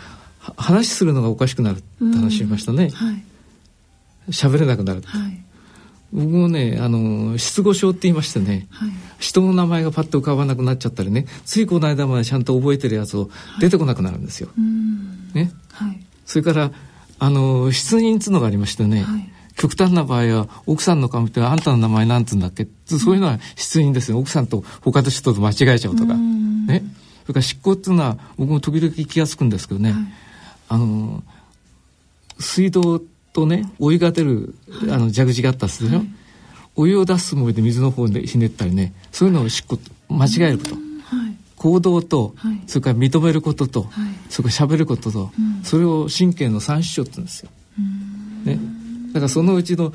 [0.56, 2.90] 話するのがおかしくなるって話しましたね。
[4.30, 5.44] 喋、はい、れなくなる、はい、
[6.12, 11.26] 僕もねあの失語症って言いましてね、はい、人の名前がパッと浮かばなくなっちゃったりね。
[11.44, 14.48] ついこの間までちゃんと覚えてるやつを出てこなくなるんですよ。
[15.34, 16.70] ね、はい、それから
[17.18, 22.68] あの失認っつうのがありましてね、はい、極端な場合は奥さんの顔見てあんたの名前なんつうんだっけ？
[22.86, 24.18] そういうのは失認ですよ。
[24.18, 26.84] 奥さんと他の人と間違えちゃうとかね。
[27.22, 30.02] それから執行っていうのは僕も時々気が付くんですけどね、はい、
[30.68, 31.24] あの
[32.38, 33.02] 水道
[33.36, 34.54] とねお湯が出る
[34.90, 36.08] あの蛇口があったっすでしょ、はい。
[36.74, 43.90] お湯を出すつもりで水の方でひねったりねそういうのをしっこ間違えること、はい、行動と、はい、それから認めることと、はい、
[44.30, 47.50] それから喋ることと、うん、それを神経の三種って言うんですよ。
[48.44, 48.58] ね、
[49.12, 49.92] だからそのうちの、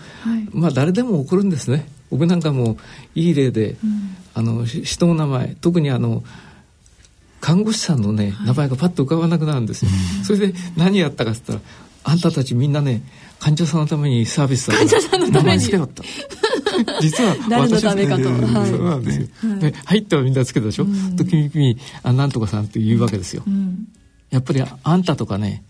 [0.51, 1.87] まあ誰でも起こるんですね。
[2.11, 2.77] 僕なんかも
[3.15, 6.23] いい例で、うん、あの人の名前特にあの
[7.39, 9.91] 看護師さんのね、名前がパッと浮かばなくなるんですよ。
[10.23, 11.59] それで何やったかっつったら
[12.03, 13.01] あんたたちみんなね
[13.41, 15.63] 患者さんのためにサービスだ患者さんのために。
[17.01, 23.87] 実は誰のためかと、はい、そうなんですよ、はい、で入ってはみんなつけたでしょ、うん、と君君あなんとかさんって言うわけですよ、うん、
[24.29, 25.63] やっぱりあんたとかね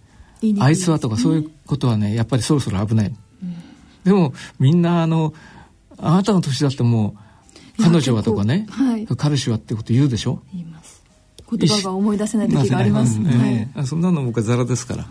[0.59, 3.55] あいつはとかそういうことはねやっぱりそろそろ危ない、うん、
[4.03, 5.33] でもみんなあの
[5.97, 7.15] あなたの年だっても
[7.79, 10.41] う彼女はとかね、はい、彼氏はってこと言うでしょ？
[10.53, 11.01] 言います。
[11.49, 15.07] 言葉が思い出せない時があります、ね、はい、そんなの僕はザラですから。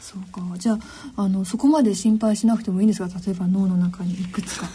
[0.00, 0.74] そうかじゃ
[1.16, 4.66] ああのそこまで心配しなくてもいいんですが例えば脳の中にいくつか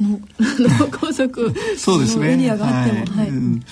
[0.00, 1.28] の 脳梗塞。
[1.76, 2.34] そうですね。
[2.34, 3.28] エリアがあっても、はい、はい。
[3.28, 3.62] うん。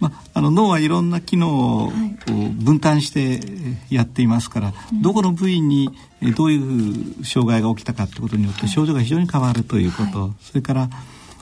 [0.00, 1.92] まあ、の脳はいろんな機能を
[2.54, 3.40] 分担して
[3.90, 5.90] やっていますから、はい、どこの部位に
[6.36, 10.88] どういう障害が起きたかってことによって症状が非常に変わるということ、はい、それから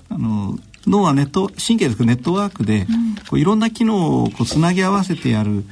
[0.09, 5.65] あの脳はネット神経ですけどネットワークで、うん、こういろんな機能をこうつなぎ合わせてやる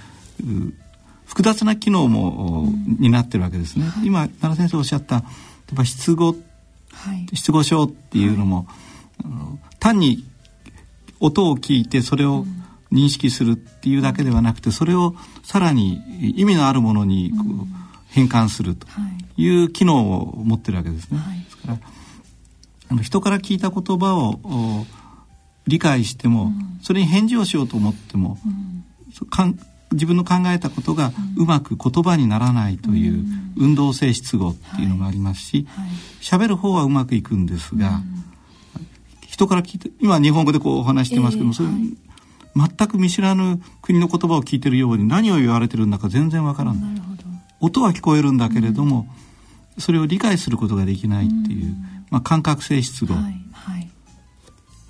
[1.37, 3.87] 複雑な機能も、担ってるわけですね。
[3.87, 5.25] はい、今奈良先生おっしゃった例
[5.73, 8.67] えば失語、はい、失語症っていうのも、
[9.23, 10.25] はい、単に
[11.21, 12.47] 音を聞いてそれを
[12.91, 16.01] 認識するっていうだけではなくてそれをさらに
[16.39, 17.67] 意味のあるものにこう
[18.09, 18.87] 変換すると
[19.37, 19.65] い。
[19.65, 21.19] う機能を持ってるわけですね。
[21.45, 21.79] ですから
[22.89, 24.87] あの人から聞いた言葉を
[25.67, 28.39] 理解しても、それに返事をしようと思っても、
[29.29, 29.59] かん
[29.93, 33.25] 自分の考えたことがうまく言葉にならないという
[33.57, 35.67] 運動性失語っていうのがありますし
[36.21, 38.01] 喋、はい、る方はうまくいくんですが、
[39.27, 47.03] 人から聞いて今日本語でこうお話してますけども、えー、それ、はい、全く見知らぬ国の言葉を聞いてるように何を言われてるんだか全然わからない。
[47.61, 49.07] 音は聞こえるんだけれども、
[49.79, 51.75] それを理解することができないっていう、
[52.11, 53.15] まあ、感覚性失語、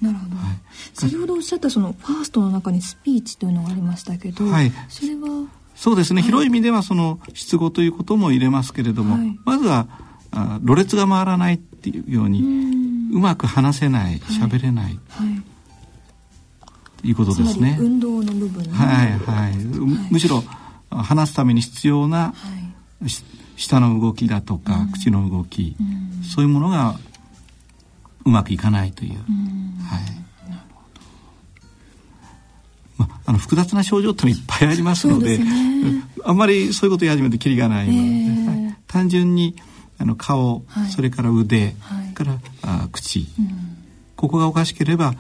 [0.01, 0.59] なるほど、はい、
[0.95, 5.49] 先ほどおっしゃったそのファーストの中にスピーチというのがありましたけど、はい、それは？
[5.75, 9.89] そうですね、はい、広い意味ではその失語ということも入れますけれども、まずは
[10.31, 12.43] あろれつが回らないっていうように
[13.13, 15.29] うまく話せない喋れない、はい。
[15.29, 15.43] はい
[17.05, 17.77] いうことですね。
[17.79, 19.55] 運動の部分、ね、はいはい、
[20.11, 20.43] むしろ
[20.91, 22.33] 話すために必要な、
[22.99, 23.11] はい、
[23.57, 26.99] 舌の動きだとか、うん、口の動き、うん、そういうものが
[28.27, 29.13] うまくいかないという。
[29.13, 30.17] うん、はい。
[32.99, 35.45] まあ、あの複雑な症状っていっぱいありますので、ね、
[36.25, 39.55] あんまりそういうこと言い始めてきりがないので、えーはい、単純に
[39.99, 43.27] あの顔、はい、それから腕、はい、からあ口、
[44.17, 45.15] ここがおかしければ、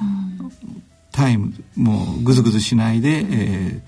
[1.12, 3.82] タイムもうぐずぐずしないで、え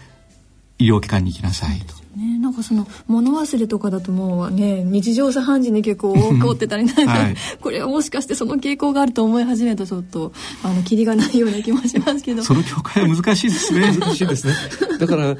[0.79, 1.98] ー、医療機関に行きなさいと。
[2.19, 10.33] ね、なんかその物忘れとかだともうね日常茶飯事に結構起こってたりなんか、はい、これはもしかしてその傾向があると思い始めるとちょっと
[10.65, 12.43] あのキリがないような気もしますけど。
[12.43, 13.93] その境界は難しいですね。
[13.97, 14.55] 難しいですね。
[14.99, 15.37] だから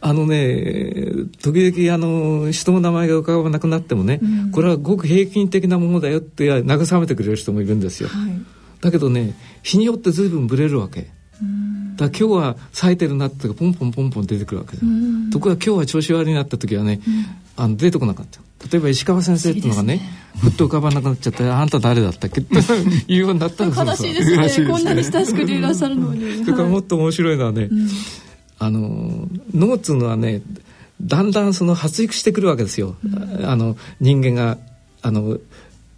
[0.00, 1.06] あのね
[1.42, 8.40] 時々あの人の名前が浮かばなくなってもね、うん、これはごく平均的なものだよって慰めてくれる人もいるんですよ、はい、
[8.80, 11.10] だけどね日によって随分ブレるわけ
[11.98, 17.00] だ今日は冴えてるなってポンポンポンポン出てくるわけですところが今日は調子悪いなった時はね、
[17.56, 20.00] あの出てこなかった例えば石川先生っていうのがね
[20.40, 22.54] ふっと浮かばなくなっちゃって「あんた誰だったっけ?」って
[23.12, 24.68] いうようになったんです悲しいですね。
[24.68, 26.44] こんなに親しくていらっしゃるのに。
[26.44, 27.68] それからもっと面白いのはね、
[28.58, 30.42] あの脳っつうのはね
[31.00, 32.96] だんだんその発育してくるわけですよ、
[33.44, 34.58] あの人間が
[35.02, 35.38] あの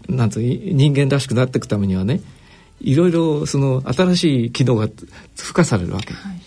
[0.09, 2.21] なんつう人間らしくなっていくためにはね
[2.81, 6.40] いろいろその新しい機能が付加されるわけ、はい、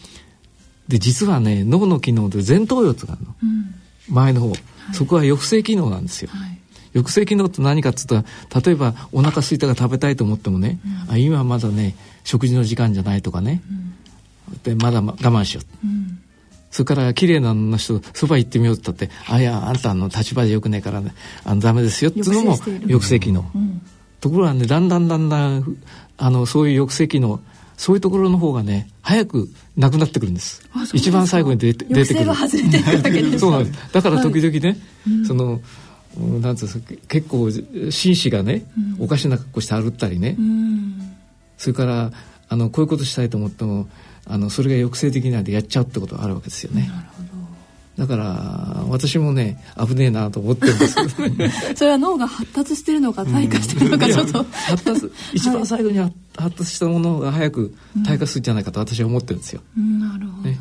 [0.88, 3.76] で実はね脳の機能で前頭葉があるの、うん、
[4.10, 4.60] 前の方、はい、
[4.94, 6.60] そこは抑制機能なんですよ、はい、
[6.94, 8.24] 抑制機能って何かっつったら
[8.64, 13.62] 例えばお腹空いたから食べたいと思ってもね、うん、あ今まだね食事の時間じゃないとかね、
[14.50, 15.66] うん、でまだ我慢しよう、
[16.72, 23.46] それから綺麗な人そば行ってみようって言ったって「あいやあんたの立場でよくねえからねあのダメですよ」っていうのも抑制機能、
[24.20, 25.78] ところがねだんだんだんだん
[26.18, 27.40] あのそういう抑制機能
[27.78, 30.62] そういうところの方がね早くなくなってくるんです。
[30.94, 32.26] 一番最後に出て出てくる
[33.40, 33.94] そうなんです。
[33.94, 35.62] だから時々ね、はい、その
[36.42, 37.50] なんつう結構
[37.90, 38.66] 紳士がね、
[39.00, 41.16] うん、おかしな格好して歩ったりね、うん、
[41.58, 42.12] それから
[42.50, 43.88] あのこういうことしたいと思っても
[44.26, 46.90] あのそれが抑制的なんでやっちゃうってことがあるわけですよね。
[47.98, 50.96] だから私もね危ねえなと思ってるんです。
[50.96, 55.12] けどねそれは脳が発達してるのか退化してるのかちょっと、発達。
[55.34, 56.14] 一番最後に発
[56.58, 57.76] 達したものが早く
[58.06, 60.58] 退化するんじゃないかと私は思ってるんですよ、うん、なるほど、ね、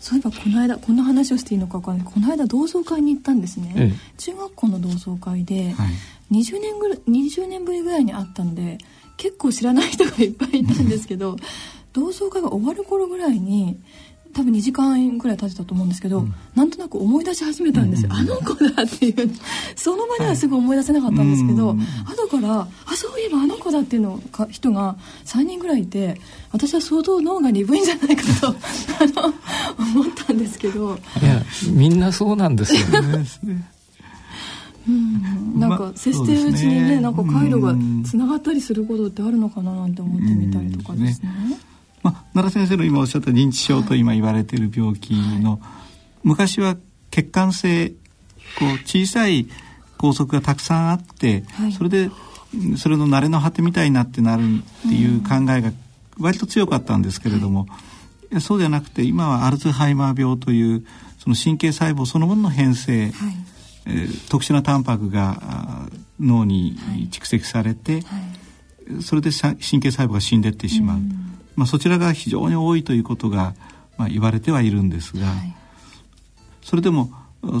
[0.00, 2.06] そういえばこの間こんな話をしていいのか分からない。
[2.06, 5.88] この間同窓会に行ったんですね、ええ、中学校の同窓会で、はい、
[6.30, 8.78] 20年ぐらい20年ぶりぐらいに会ったので
[9.16, 11.36] 結構知らない人がいっぱいいたんですけど
[11.92, 13.78] 同窓会が終わる頃ぐらいに
[14.36, 19.30] 多分2時間ぐらい経ってたと思うんですけど、うん、なんとなく思い出し始めたんですよ、うんうん、あの子だっていう。
[19.74, 21.78] その場ではすぐ思い出せなかったんですけど、はい、
[22.12, 26.20] 後からあそういえばあの子だっていうのか人が3人ぐらいいて
[26.52, 28.48] 私は相当脳が鈍いんじゃないかと
[29.22, 29.34] あの
[30.00, 30.98] 思ったんですけど。
[31.22, 33.24] いやみんなそうなんですよね。
[34.86, 37.74] うん、なんか接してるうちにね、まなんか回路が
[38.08, 41.30] つながったりすることってあるのかななんて思ってみたりとかですね。
[42.06, 45.60] まあ、奈良先生の今おっしゃった認知症と今言われている病気の、はい、
[46.22, 46.76] 昔は
[47.10, 47.94] 血管性こ
[48.60, 49.48] う小さい
[49.98, 52.10] 拘束がたくさんあって、はい、それで
[52.76, 55.72] それの慣れの果てみたいになってなるっていう考えが
[56.20, 57.66] 割と強かったんですけれども、
[58.30, 60.86] はい、そうではなくて今はアルツハイマー病という
[61.18, 63.12] その神経細胞そのものの変性、はい。
[63.88, 65.88] えー、特殊なタンパクが
[66.18, 66.76] 脳に
[67.12, 68.02] 蓄積されて、
[69.00, 70.98] それで神経細胞が死んでってしまう。
[71.56, 73.54] うまあ、そちらが非常に多いということが、
[73.96, 75.56] まあ、言われてはいるんですが、はい、
[76.62, 77.10] それでも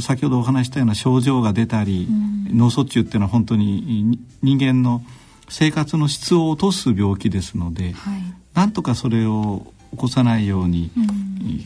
[0.00, 5.02] 先ほどお話したような症状が出たり、うん、脳卒中っていうのは本当に人間の
[5.48, 8.22] 生活の質を落とす病気ですので、はい、
[8.54, 11.64] なんとかそれを起こさないように、うん、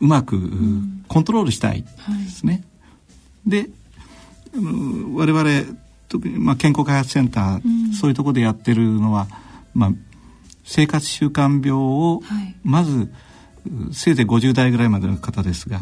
[0.00, 0.38] うまく
[1.08, 1.88] コントロールしたいで
[2.30, 2.64] すね。
[3.46, 3.70] はい、で
[5.14, 9.26] 我々特に、まあ、健康開発センター、うん、そういうところでやってるのは、
[9.74, 9.92] まあ、
[10.64, 12.22] 生活習慣病を
[12.62, 13.12] まず、
[13.92, 15.80] せいぜい50代ぐらいまでの方ですが、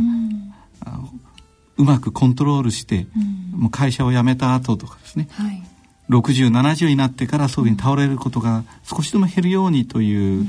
[1.76, 3.06] うまくコントロールして、
[3.54, 5.62] うん、もう会社を辞めた後とかですね、はい、
[6.10, 10.46] 6070になってからそういうふうに倒れることが少しでも減るようにという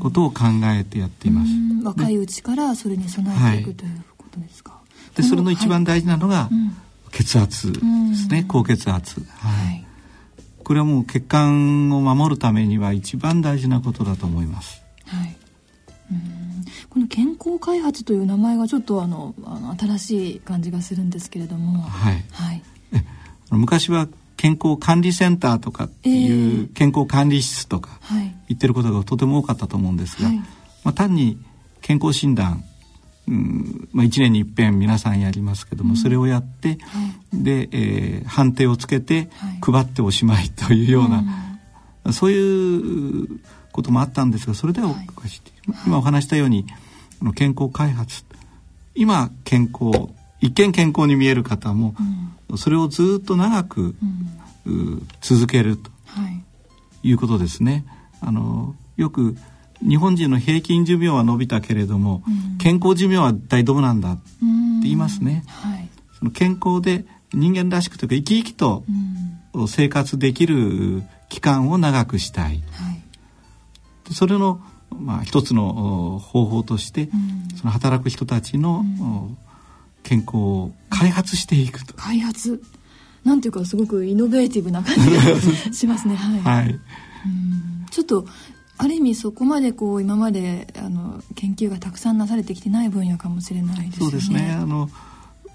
[0.00, 1.50] ことを考えてやっています。
[1.84, 4.80] 若いうちからそれに備えていく、ということですか。
[5.16, 6.50] でそれの一番大事なのが、
[7.12, 7.80] 血圧で
[8.16, 9.24] すね、高血圧。
[10.64, 14.82] はいこれはもう血管を守るためには一番大事なことだと思います。
[15.06, 15.36] はい。
[16.88, 19.34] この健康開発という名前がちょっとあの
[19.78, 22.24] 新しい感じがするんですけれども、はい。
[22.32, 22.62] はい。
[23.50, 27.98] 昔は血健康管理センターとかっていう健康管理室とか
[28.48, 30.44] 言ってることがとても多かったと思うんですが、はい、ま
[30.90, 31.38] あ、単に
[31.80, 32.64] 健康診断
[33.26, 36.74] うんまあ、1年に一遍皆さんやりますけども、うん、それをやって、は
[37.32, 39.30] い、で、えー、判定をつけて
[39.62, 41.22] 配っておしまいというような、
[42.04, 43.40] はい、そういう
[43.72, 46.66] こともあったんですがそれではおかしい、はい、今お話したように
[47.34, 48.24] 健康開発
[48.94, 51.94] 今健康一見健康に見える方も、
[52.50, 53.94] うん、それをずっと長く、
[54.66, 55.90] うん、続けると、
[57.02, 57.86] い、うことですね。
[58.20, 59.36] あのよく
[59.80, 64.22] 日本人の平均寿命は伸びたけれども、うん、健康寿命は一体どうなんだって
[64.82, 65.44] 言いますね。
[65.46, 68.84] はい、その健康で人間らしくというか生き生きと
[69.68, 72.62] 生活できる期間を長くしたい。
[72.72, 72.92] は
[74.10, 74.60] い、それの
[74.90, 78.84] まあ一つの方法として、うん、その働く人たちの、
[80.02, 81.94] 健康を開発していくと。
[81.94, 82.62] 開発
[83.24, 86.14] なんていうかすごくイノベーティブな感じが しますね。
[86.14, 86.40] はい。
[86.40, 86.80] はい、
[87.90, 88.26] ちょっと
[88.76, 94.04] ある意味そこまでこう今まであの研究がたくさんなされてきてない分野かもしれないですね。
[94.04, 94.52] そうですね。
[94.60, 94.90] あの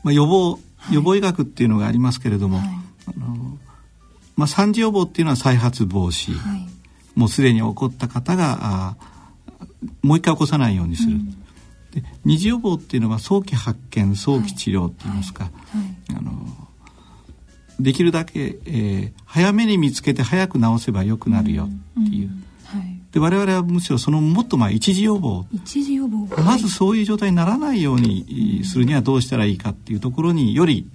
[0.03, 2.67] まあ予防、はい、予防医学っていうのがありますけれども、はい、
[3.07, 3.57] あの
[4.37, 6.67] まあ三次予防っていうのは再発防止、はい、
[7.15, 8.95] もうすでに起こった方があ
[10.01, 11.15] もう一回起こさないようにする。
[11.15, 11.31] うん、
[11.91, 15.51] で二次予防っていうのは早期発見早期治療って言いますか、
[16.15, 16.31] あの
[17.81, 21.67] できるだけ、えー、早めに見つけて早く治せばよくなるよ
[21.99, 22.27] っていう。
[22.27, 22.33] うん。
[22.33, 22.48] うん
[23.11, 25.45] で我々はむしろそのもっと前一時予防。
[25.51, 26.27] 一時予防。
[26.43, 30.87] まずそういう状態にならないようにするにはどうしたらいいかっていうところにより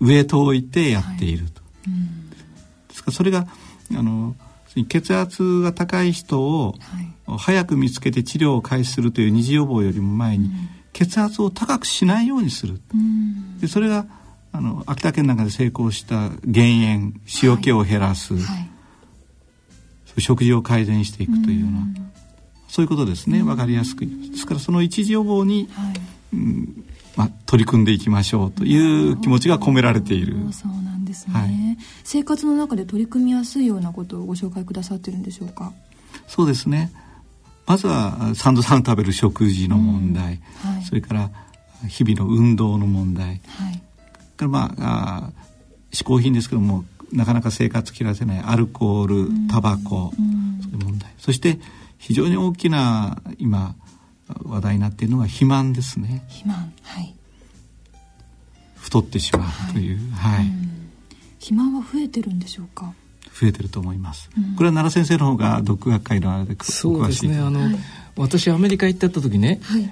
[0.00, 1.60] ウエイトを置いてやっていると。
[1.60, 1.90] はい。
[1.90, 2.36] うん、で
[2.94, 3.46] すからそれが
[3.96, 4.34] あの
[4.88, 6.74] 血圧が高い人を
[7.38, 10.50] 早く見つけて治療を開始するという二次予防よりも前に、
[10.92, 12.80] 血圧を高くしないようにする。
[12.92, 14.06] うん、でそれが
[14.50, 18.42] あの秋田県なんかで成功した減塩塩気を減らす、はい。
[18.42, 18.71] はい
[20.18, 21.86] 食事を改善していくというような、
[22.68, 23.42] そういうことですね。
[23.42, 24.06] 分かりやすく。
[24.06, 25.94] ですからその一時予防に、はい、
[26.34, 26.84] うん
[27.14, 30.34] まあ、取り組んでいきましょうという気持ちが込められている。
[30.50, 31.50] そうなんですね、はい、
[32.04, 35.74] 生活の中で取り組みやすいようなことをご紹介くださってるんでしょうか？
[36.26, 36.90] そうですね。
[37.66, 41.30] まずは三度三食べる食事の問題、うんはい、それから
[41.86, 43.82] 日々の運動の問題、はい、
[44.36, 45.30] からまああ
[45.92, 48.40] 嗜好品ですけどもなかなか生活切らせない。
[48.40, 50.12] アルコールタバコ、
[50.62, 51.12] そういう問題。
[51.18, 51.58] そして
[51.98, 53.76] 非常に大きな今
[54.44, 56.24] 話題になっているのは肥満ですね。
[56.28, 56.72] 肥満。
[56.82, 57.14] はい。
[58.76, 60.52] 太ってしまうという、はい、はい、
[61.34, 62.92] 肥満は増えてるんでしょうか？
[63.32, 67.38] 増えてると思います、うん、これは奈良先生の方が毒学会のあれでそうですね。
[67.38, 67.76] あの、はい、
[68.16, 69.90] 私アメリカ行ってた時ね、はい、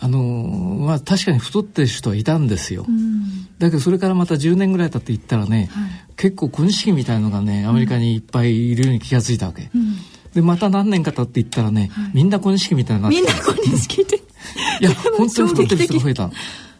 [0.00, 9.96] あのまあ確かに太ってる人はいたんですよ、うん、だけどそれからまた10年ぐらい経って行ったらね、はい、結構軍資金みたいのがねアメリカにいっぱいいるように気が付いたわけ、うん、
[10.32, 13.16] でまた何年か経って行ったらね、はい、みんな軍資金みたいになって。
[13.16, 14.16] みんな軍資金って。
[14.80, 16.30] いや本当に太ってる人が増えた。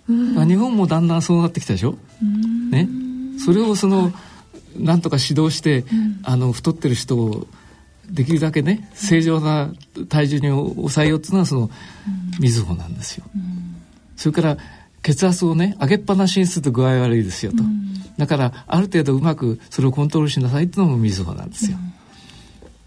[0.08, 1.96] の日本もだんだんそうなってきたでしょ？
[2.70, 2.88] ね。
[3.44, 4.12] それをその、
[4.76, 5.84] なんとか指導して、
[6.22, 7.46] あの太ってる人を
[8.10, 9.72] できるだけね正常な
[10.10, 11.70] 体重に抑えようっていうのはその
[12.38, 13.24] みずほなんですよ。
[14.16, 14.58] それから
[15.04, 17.62] 血圧をね上げっぱなしにすると具合悪いですよと。
[18.16, 21.76] だからある程度うまくそれをコントロールしなさいっていうのもみずほなんですよ。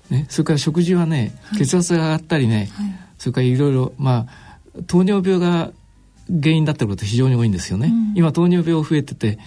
[0.10, 2.88] ね、それから食事はね血圧が上がったりね、はい、
[3.18, 5.72] それからいろいろまあ糖尿病が
[6.30, 7.88] 原因だったこと非常に多いんですよね。
[7.88, 9.38] うん、今糖尿病増えてて、はい、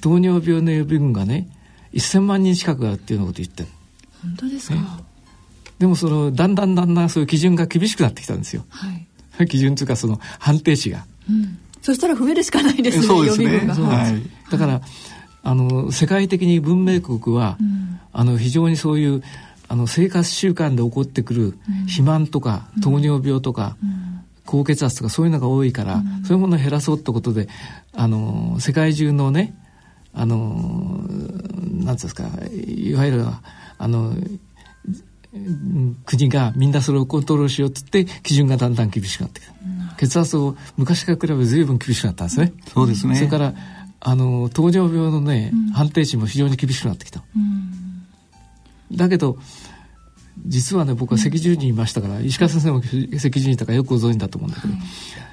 [0.00, 1.48] 糖尿病の予備軍がね
[1.94, 3.68] 1000万人近くあるっていうようなこと言ってる。
[4.22, 4.82] 本当ですか、ね
[5.80, 8.66] でもそのだんだんだんだんそういう基準が厳しくなってきたんですよ。
[8.68, 11.06] はい、 基準というかその判定値が。
[11.26, 13.04] うん、そしたら増えるしかないですね。
[13.04, 13.58] そうですね。
[13.58, 14.80] はい、だから、
[15.42, 19.22] あの世界的に文明国は、うん、あの非常にそういう
[19.68, 23.76] あの生活習慣で起こってくる肥満とか、糖尿病とか、
[24.44, 27.48] 高血圧とかそういうのが多いから、そういうものを減らそうってことで
[27.92, 29.54] あの世界中のね
[30.12, 31.04] あの
[31.72, 33.24] なんですかいわゆる
[33.78, 34.14] あの
[36.04, 36.70] 国がみん。
[36.70, 38.74] なそれをコントロールしようっつって基準がだん。
[38.74, 38.90] だん。
[38.90, 39.52] 厳しくなってきた、
[39.96, 42.26] 血圧を昔から比べ随分厳しくなったん。
[42.28, 43.54] ですねそうですねそれから
[44.00, 47.22] あの糖尿病のね、判定値も非常に厳しくなってきた、
[48.92, 49.36] だけど
[50.46, 54.52] 実はね僕は赤十字にいましたから、石川先生も赤十字にいたからよくご存知だと思うん。
[54.54, 54.74] だけど、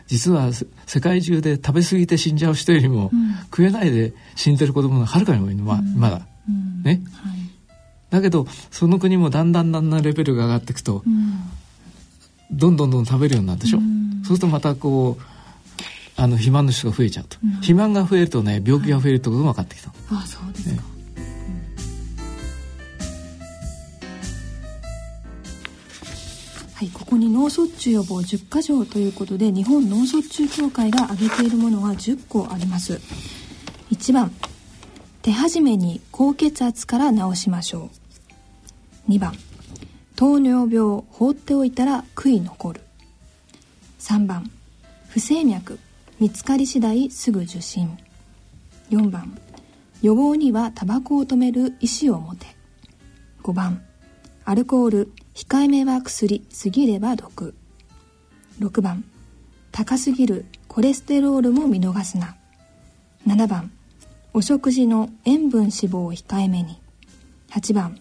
[0.07, 0.51] 実は
[0.85, 2.37] 世界中で食べ過ぎて死ん。
[2.37, 3.11] じゃう人よりも、
[3.45, 4.57] 食えないで死ん。
[4.57, 6.27] でる子供がはるかに多いのままだ、
[6.83, 7.46] ね、はい
[8.09, 11.33] だけどその国もだんだんだんだんレベルが上がっていくと、うん、
[12.51, 15.23] どんどんどん食べるようになるでしょ、うん、そうするとまたこう
[16.15, 20.97] あの肥満の人が増えちゃうと、うん、肥満が増えるとね病気が増えるってことも分かってきた、はい、あそうですか、ね。
[26.73, 33.01] はい、ここに脳卒中予防10か条ということで日本脳卒中協会が挙げているものが10個あります。
[33.89, 34.31] 1番
[35.27, 37.89] 手始めに高血圧から治しましょ
[39.07, 39.11] う。
[39.11, 39.33] 2番
[40.15, 42.81] 糖尿病放っておいたら悔い残る。
[43.99, 44.49] 3番
[45.09, 45.79] 不整脈
[46.21, 47.97] 見つかり次第すぐ受診。
[48.89, 49.37] 4番
[50.01, 52.45] 予防にはタバコを止める意思を持て。
[53.43, 53.81] 5番
[54.45, 57.53] アルコール控えめは薬過ぎれば毒。
[58.59, 59.03] 6番
[59.73, 62.37] 高すぎるコレステロールも見逃すな。
[63.27, 63.73] 7番
[64.37, 66.79] お食事の塩分脂肪を控えめに。
[67.49, 67.97] 8番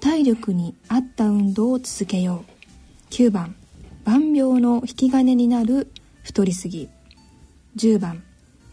[0.00, 2.42] 体力に合った運動を続けよ
[3.10, 3.12] う。
[3.12, 3.54] 9番
[4.06, 5.92] 万病の引き金になる
[6.22, 6.88] 太りすぎ。
[7.76, 8.22] 10番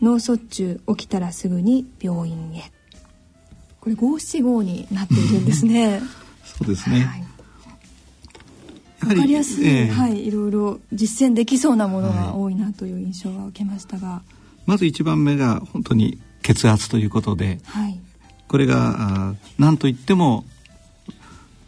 [0.02, 2.72] 脳卒中起きたらすぐに病院へ。
[3.82, 6.02] これ五七五になっているんですね。
[6.48, 7.24] そうですね、はい。
[9.02, 18.00] わかりやすい、えー、はい、いろいろ実践できそうなものが多いなという印象は受けましたが、はい、まず一番目が本当に血圧ということで、はい、
[18.48, 20.46] これが何といっても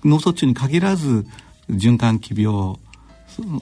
[0.06, 1.26] 脳卒中に限らず
[1.70, 2.46] 循環器病
[3.28, 3.62] その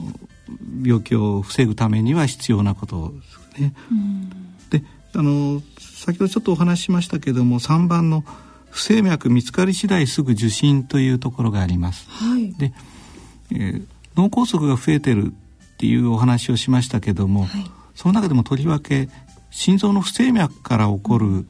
[0.84, 3.14] 病気を防ぐためには必要なこと
[3.56, 3.74] ですね。
[4.70, 4.82] で
[5.14, 8.22] あの先ほどちょっとお話ししましたけども3番の
[8.70, 12.06] 不整脈見つかり次第すぐ受診というところがあります。
[12.10, 12.74] はい、で
[13.50, 13.86] えー、
[14.16, 19.08] 脳梗塞が増えてるっていうお話をしましたけども、はい、その中でもとりわけ
[19.56, 21.46] 心臓の不整脈から起こる、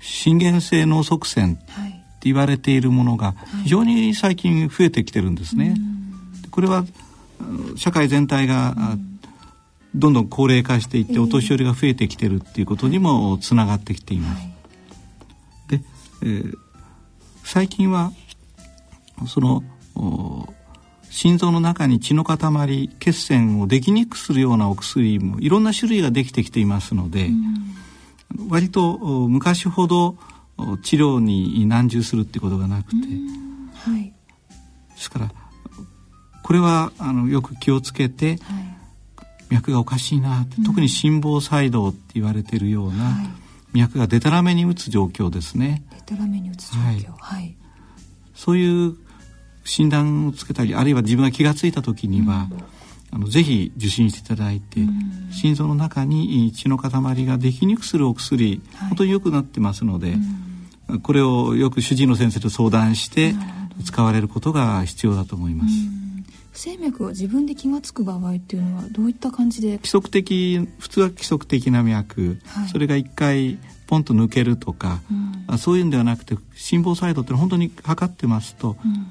[0.00, 1.64] 心原性脳塞栓って
[2.22, 5.70] 言われているものが非常に最近増えてきてるんですね。
[5.70, 5.78] はい、
[6.50, 6.84] これは
[7.76, 8.98] 社会全体が、
[9.94, 14.42] どんどん高齢化していってお年寄りが増えてきてるっていうことにもつながってきています。
[15.68, 15.80] で、
[16.22, 16.54] えー、
[17.44, 18.10] 最近は
[19.28, 19.62] その
[21.12, 28.96] 心臓の中に血の塊血栓をできにくくするようなお薬もいろんな種類ができてきていますので、うん、割と
[29.28, 30.16] 昔ほど
[30.82, 34.12] 治療に難渋するっていうことがなくて、はい、で
[34.96, 35.30] すから
[36.42, 38.38] これはあのよく気をつけて、はい、
[39.50, 43.26] 脈がおかしいなって、うん、特に心房細動って言われているような、はい、
[43.74, 45.82] 脈がでたらめに打つ状況ですね。
[45.90, 47.54] でたらめに打つ状況、はい、
[48.34, 48.96] そういう
[49.64, 52.48] 診断をつけたりあるいは自分が気が付いた時には、
[53.10, 54.80] あのぜひ受診していただいて、
[55.30, 60.16] 心臓の中に血の塊ができにくくするお薬、はい、本当によくなってますので、
[61.02, 63.34] これをよく主治医の先生と相談して
[63.84, 65.74] 使われることが必要だと思います。
[66.52, 69.76] 不整脈は自分で気が付く場合っていうのはどういった感じで？
[69.76, 75.00] 規則的普通は規則的な脈、はい、それが一回ポンと抜けるとか、
[75.48, 79.06] うん、そういうんではなくて心房細動って本当に測ってますと、うん、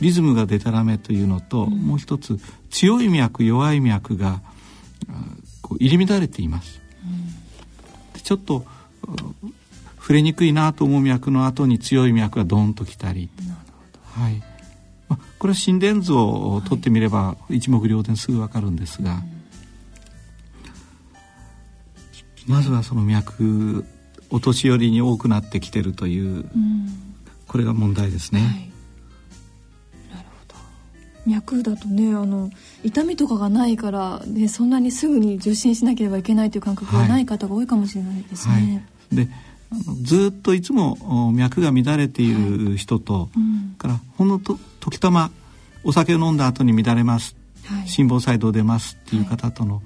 [0.00, 2.38] リズムがでたらめというのと、うん、もう一つ
[2.70, 4.40] 強い脈弱い脈が
[5.62, 6.80] こう入り乱れています、
[8.14, 8.64] うん、ちょっと
[9.98, 13.30] 触れにくいなと思う脈の後に強い脈がドンときたり。
[14.12, 14.42] はい。
[15.08, 19.22] まあ、これは心電図を取ってみれば一目瞭然すぐ分かるんですが、
[22.46, 23.86] まずはその脈
[24.28, 26.44] お年寄りに多くなってきてるという、
[27.48, 28.40] これが問題ですね。
[28.40, 28.73] はい
[31.26, 32.50] 脈だとねあの
[32.82, 38.84] 痛みとかがないから、ね、そんなにすぐに受診しなければいけないという感覚がない方が多いかもしれないですね。
[39.10, 39.28] はい、で
[40.02, 45.30] ずっといつも脈が乱れている人と、はいうん、からほんのと時たま
[45.82, 49.82] お酒を飲んだ後に乱れます、はい、心房細動出ますっていう方との,、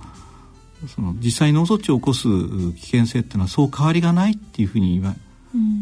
[0.95, 5.17] その実際脳卒中を起こす危険性っていうのはそう変わりがないっていうふうに言わ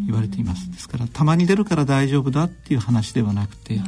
[0.07, 0.71] 言われています。
[0.71, 3.81] ですからたまに出るから大丈夫だっていう話ではなくて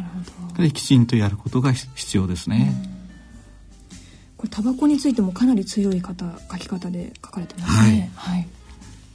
[0.72, 2.74] きちんとやることが必要ですね。
[4.36, 8.10] これタバコについてもかなり強い方書き方で書かれてますね。
[8.14, 8.36] はい。
[8.36, 8.48] はい、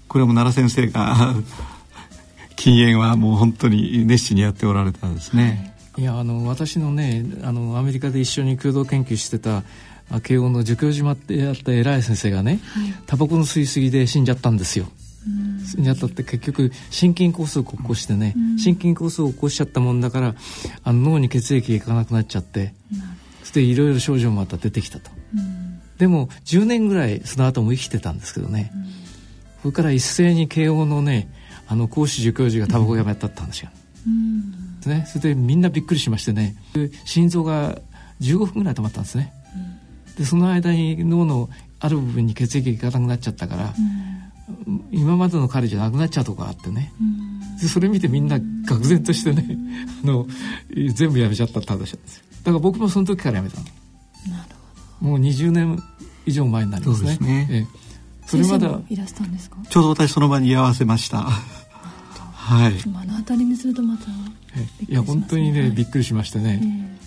[0.07, 1.33] これも奈良先生が
[2.55, 5.73] 禁煙はもう本当に熱心にやっておられたんですね。
[5.93, 9.63] はい、いやあの私のねあのアメリカで一緒に共同研究してた
[10.23, 14.87] 慶応の助教授ってやった偉い先生がね、はい、タバコの吸い過ぎで死んじゃったんですよ。
[15.77, 20.35] にあたって結局心筋梗塞を起こしてね、うん、心筋梗塞を起こしちゃったもんだから
[20.83, 22.99] あの脳に血液がいかなくなっちゃって、うん、
[23.41, 28.71] そしていろいろ症状もまた出てきたと、うん、でも10年ぐらいその後も生きてたんですけどね、
[29.61, 31.29] それから一斉に慶応のね
[31.67, 33.71] あの講師助教授がタバコをやめたって話が、
[34.85, 36.55] ね、それでみんなびっくりしましてね。
[37.05, 37.79] 心臓が
[38.21, 39.33] 15分ぐらい止まったんですね、
[40.17, 41.49] でその間に脳の
[41.79, 43.73] ある部分に血液がいかなくなっちゃったから、
[44.91, 46.93] 今までの彼じゃなくなっちゃうとこあってね、
[47.61, 49.57] でそれ見てみんな愕然としてね
[50.03, 50.27] あの
[50.93, 52.23] 全部やめちゃったって話なんですよ。
[52.43, 53.69] だから僕もその時からやめたのな
[54.43, 54.49] る
[54.99, 55.81] ほどもう20年
[56.25, 57.15] 以上前になりますね。
[57.15, 57.67] すねええ、
[58.25, 59.57] それまでいらしたんですか？
[59.69, 61.29] ちょうど私その場に居合わせました。
[62.43, 62.73] はい。
[62.85, 64.13] 目の当たりにするとまた、ね、
[64.89, 66.97] いや本当にね、びっくりしましてね。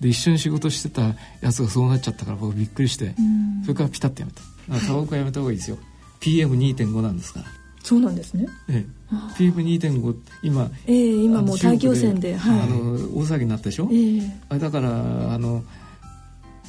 [0.00, 3.14] で一緒に仕事してたやつがそうなっちゃったから僕びっくりして、
[3.62, 4.86] それからピタッとやめた。
[4.86, 5.78] タバコやめた方がいいですよ。
[6.22, 7.46] PM2.5 なんですから。
[7.82, 8.46] そうなんですね。
[8.68, 13.88] ええ、PM2.5 今、ええ、今もう大気汚染で、はい、あの大騒ぎになったでしょ？
[13.92, 15.64] ええ、あだからあの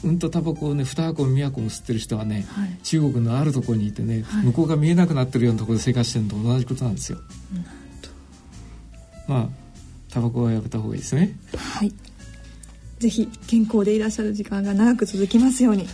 [0.03, 7.19] うんとタバコをね2箱2箱も吸ってる人はね、はい、中国のあるところにいてね、はい、向こうが見えなくなってるようなところで生活してるのと同じことなんですよ。
[9.27, 9.49] まあ
[10.09, 11.37] タバコはやめた方がいいですね。
[11.55, 11.93] はい。
[12.99, 15.87] ぜひ健康でいらっしゃる時間が長く続きますように。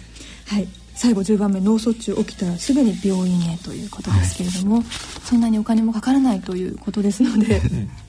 [0.46, 0.68] はい。
[1.00, 4.84] 最後10番目脳卒中起きたらすぐに病院へということですけれども、はい、
[5.24, 7.62] そんなにお金もかからないということですので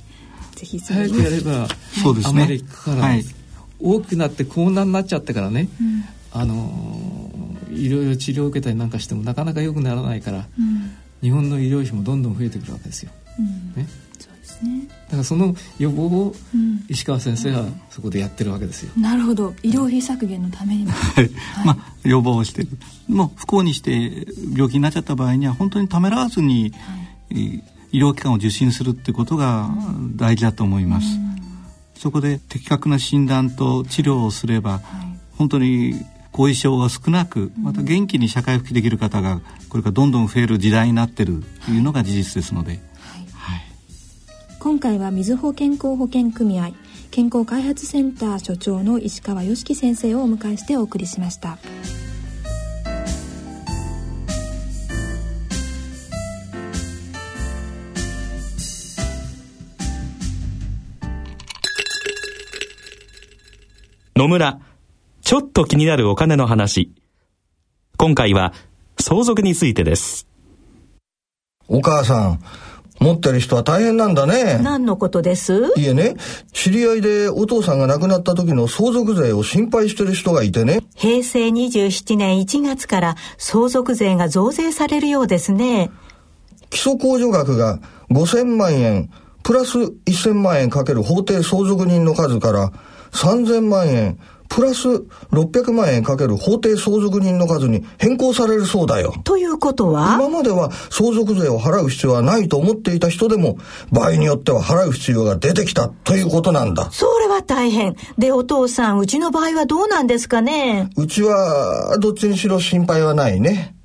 [0.56, 1.68] ぜひ早くやれば、
[2.02, 3.26] そうですね、あまりかからない、はい、
[3.78, 10.90] 大きくなって高難になっちゃってからね、うん、あのいろいろ治療を受けたりなんかしてもなかなか良くならないから、うん、
[11.22, 13.12] 日本の医療費もどんどん増えてくるわけですよ。
[13.38, 13.88] うん、ね
[15.20, 16.34] からその予防を
[16.88, 19.54] 石川先生はそこでやってるわけですよ、うん、なるほど。
[19.62, 21.30] 医療費削減のためにも、はい、
[21.64, 22.68] まあ予防をしてる。
[23.08, 26.72] もう不幸にして病気になっちゃった場合には本当にためらわずに、
[27.30, 27.62] はい、
[27.92, 29.68] 医療機関を受診するってことが
[30.16, 31.36] 大事だと思います、うん、
[31.96, 34.82] そこで的確な診断と治療をすれば、はい、
[35.36, 35.94] 本当に
[36.32, 42.78] 後遺症が少なくまた元気に社会復帰できる方がこれからどんどん増える時代になってるというのが事実ですので、
[44.60, 46.72] 今回はみずほ健康保険組合
[47.10, 51.56] 健康開発センター所長の石川良樹先生をお迎えしてお送りしました。
[64.14, 64.60] 野村
[65.22, 66.92] ちょっと気になるお金の話。
[67.96, 68.52] 今回は
[68.98, 70.28] 相続についてです。
[71.66, 72.40] お母さん
[73.00, 74.60] 持ってる人は大変なんだね。
[74.62, 75.72] 何のことです？
[75.76, 76.16] いえね、
[76.52, 80.82] 知り合いでお父さんが亡くなった時の相続税を心配してる人がいてね。
[80.96, 85.90] 平成27年1月から相続税が増税されるようですね。
[86.68, 87.80] 基礎控除額が
[88.10, 89.10] 5000万円、
[89.42, 92.70] プラス1000万円かける法定相続人の数から
[93.12, 94.18] 3000万円、
[94.50, 94.88] プラス
[95.30, 99.14] 600万円かける法定相続人の数に変更されるそうだよ。
[99.24, 100.16] ということは？
[100.16, 103.58] 今までは相続税を払う必要はないと思っていた人でも、
[103.92, 106.90] 場合によっては払う必要が出てきたということなんだ。
[106.90, 107.94] それは大変。
[108.18, 110.90] で、お父さん、うちの場合はどうなんですかね？
[110.96, 113.76] うちは、どっちにしろ心配はないね。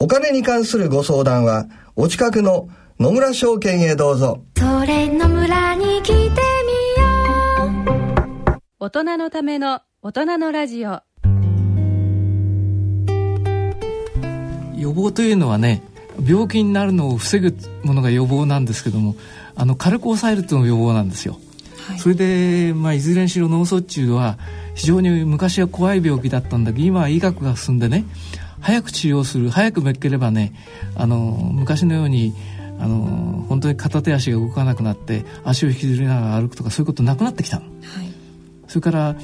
[0.00, 1.66] お金に関するご相談は、
[1.96, 2.68] お近くの
[3.00, 4.44] 野村証券へどうぞ。
[4.56, 6.02] それ野村に
[8.88, 11.02] 大人のための大人のラジオ。
[14.78, 15.82] 予防というのはね
[16.26, 19.14] 病気になるのを防ぐものが予防なんですけども
[19.56, 21.38] あの軽く抑えるというのが予防なんですよ、
[21.86, 24.38] はい、それで、まあ、いずれにしろ脳卒中は
[24.74, 28.06] 非常に昔は怖い病気だったんだけど今は医学が進んでね
[28.60, 30.54] 早く治療する早くめっければね
[30.96, 31.16] あの
[31.52, 32.32] 昔のように
[32.80, 37.66] あの本当に片手足が動かなくなって足を引きずりながら歩くとかそういうことなくなってきたの。
[37.66, 38.07] はい
[38.68, 39.16] それから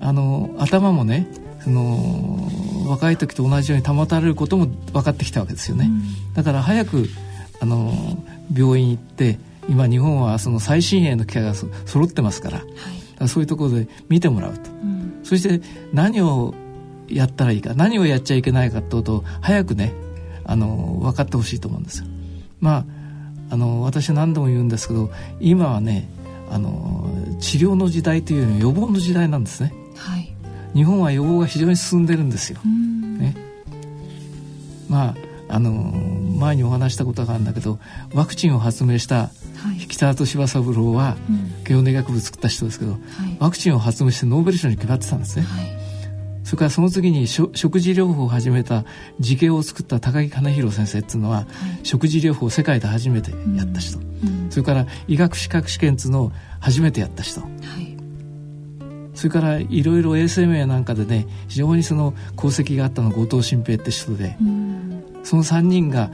[0.00, 1.28] あの頭もね
[1.62, 2.48] その
[2.88, 7.08] 若い時と同じように保たれることも分かってきたわけですよね、うん、だから早く
[7.60, 7.92] あの
[8.52, 9.38] 病院行って
[9.68, 12.74] 今日本はその最新鋭の機械が揃ってますから,、はい、か
[13.20, 16.54] らそういうところで見てもらうと、うん、そして何を
[17.08, 19.92] やったらいいか何をやっちゃいけないかってことを早くね
[20.44, 22.06] あの分かってほしいと思うんですよ。
[22.60, 22.84] まあ
[23.50, 26.08] あの私何度も言うんですけど今はね
[26.52, 27.08] あの
[27.40, 30.34] 治療の時代というより予防の時代なんですね、はい、
[30.74, 33.34] 日本は予防が非常に進んでるんですよ、ね、
[34.88, 35.14] まあ
[35.48, 37.78] あの前にお話したことがあるんだけど
[38.14, 39.30] ワクチンを発明した
[39.88, 41.16] 北里柴三郎は、
[41.64, 43.00] 慶応大学部作った人ですけど、はい、
[43.38, 45.81] ワクチンを発明してノーベル賞に決まってたんですね、はい、
[46.44, 48.84] それからその次に食事療法を始めた
[49.20, 51.46] 慈恵を作った高木金弘先生っていうのは、はい、
[51.84, 57.96] 食事療法を世界で初めてやった人、うんうん、それから医学資格試験っていうのを初めてやった人、はい、
[59.14, 66.10] それからいろいろ衛生面なんかでね非常にその功績があったの後藤新平って人で、うん、その3人が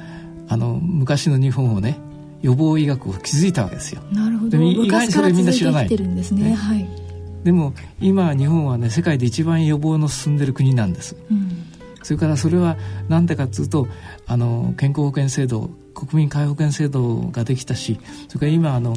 [0.49, 1.99] あの昔の日本をね
[2.43, 4.01] 予防医学を築いたわけですよ。
[4.13, 4.57] なるほど。
[4.59, 5.89] 意外にそれみんな知らない。
[5.89, 7.08] でね、はい。
[7.45, 11.17] でも今日本はね世界で一番予防の進んでる国なんです。
[11.31, 11.65] うん、
[12.03, 12.77] それからそれは
[13.09, 13.89] 何でかっつうと
[14.27, 18.95] あの健康保険制度国民皆保険制度ができたしそれから今あの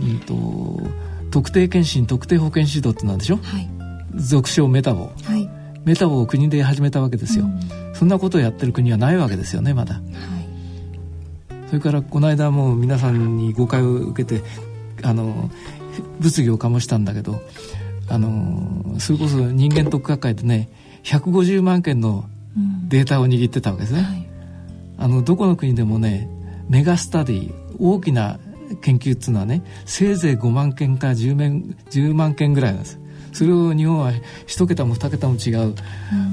[0.00, 0.90] うんと
[1.30, 3.68] 特定健診特定保健指導ってなんでしょ、はい、
[4.14, 5.48] 俗称メタボ、はい、
[5.84, 10.02] メタボを国で始めたわけですよ、うん、そんなことをやってる国はないわけですよねまだ、はい、
[11.68, 14.42] それからこの間も皆さんに誤解を受けて
[15.02, 15.50] あの
[16.20, 17.40] 物議を醸したんだけど
[18.08, 20.68] あのそれこそ人間特化会でね
[21.04, 22.28] 150万件の
[22.88, 24.28] データを握ってたわけですね、うんはい、
[24.98, 26.28] あのどこの国でもね
[26.68, 28.38] メガスタディ大きな
[28.82, 33.00] 研究っていうのはねせいぜい5万件か 10, 面10万件ぐらいなんです。
[33.32, 34.10] それを日本は
[34.46, 35.74] 1桁も2桁も違う、うん、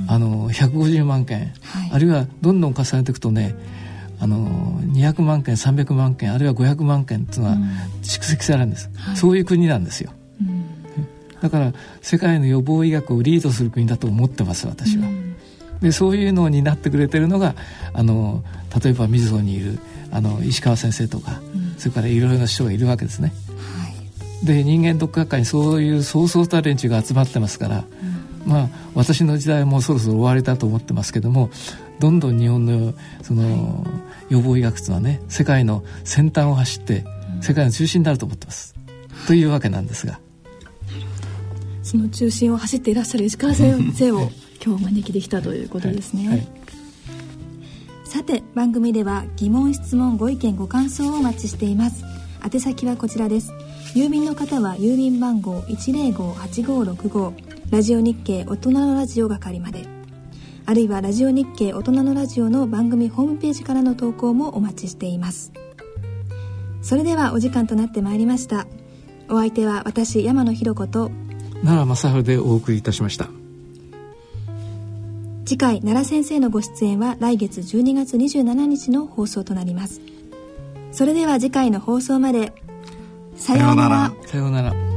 [0.07, 3.55] あの150万件、はい、あるいはどんどん重ねていくとね
[4.19, 4.47] あの
[4.81, 7.57] 200万件300万件あるいは500万件っていうのは
[8.01, 10.11] 蓄積されるんです、うん、そういう国なんですよ、
[10.41, 10.65] うん、
[11.41, 15.07] だから世界の予防医学をリードする国だと思ってます私は、
[15.81, 17.55] でそういうのを担ってくれてるのが
[17.93, 18.43] あの
[18.83, 19.79] 例えば水戸にいる
[20.11, 21.41] あの石川先生とか、
[21.77, 23.33] それからいろいろな人がいるわけですね。
[23.57, 23.89] は
[24.43, 27.83] い、で人間ドック学会にそういうそうそうた連中が集まってますから、うん、
[28.47, 31.49] まあ私の時代もそろそろ終わりだと思ってますけども
[31.99, 33.85] どんどん日本のその、
[34.29, 37.05] 予防医学というのはね世界の先端を走って
[37.41, 38.75] 世界の中心になると思ってます。
[39.27, 40.19] というわけなんですが。
[41.83, 44.31] その中心を走っていらっしゃる石川先生を
[44.63, 46.27] 今日お招きできたということですね。
[46.27, 46.37] はい。
[46.37, 46.47] はい。
[48.03, 52.03] さて番組では疑問質問ご意見ご感想をお待ちしています。
[52.43, 53.51] 宛先はこちらです。
[53.95, 59.85] 郵便の方は郵便番号105-8565ラジオ日経大人のラジオ係まで。
[60.65, 65.51] あるいはラジオ日経大人のラジオの番組ホームページからの投稿もお待ちしています。
[66.81, 68.67] それではお時間となってまいりました。
[69.29, 71.11] お相手は私山野ひろ子と。
[71.61, 73.27] 奈良正治でお送りいたしました。
[75.43, 79.99] 次回奈良先生のご出演は来月12月27日の放送となります。
[80.93, 82.53] それでは次回の放送まで。
[83.35, 84.13] さようなら。
[84.25, 84.96] さようなら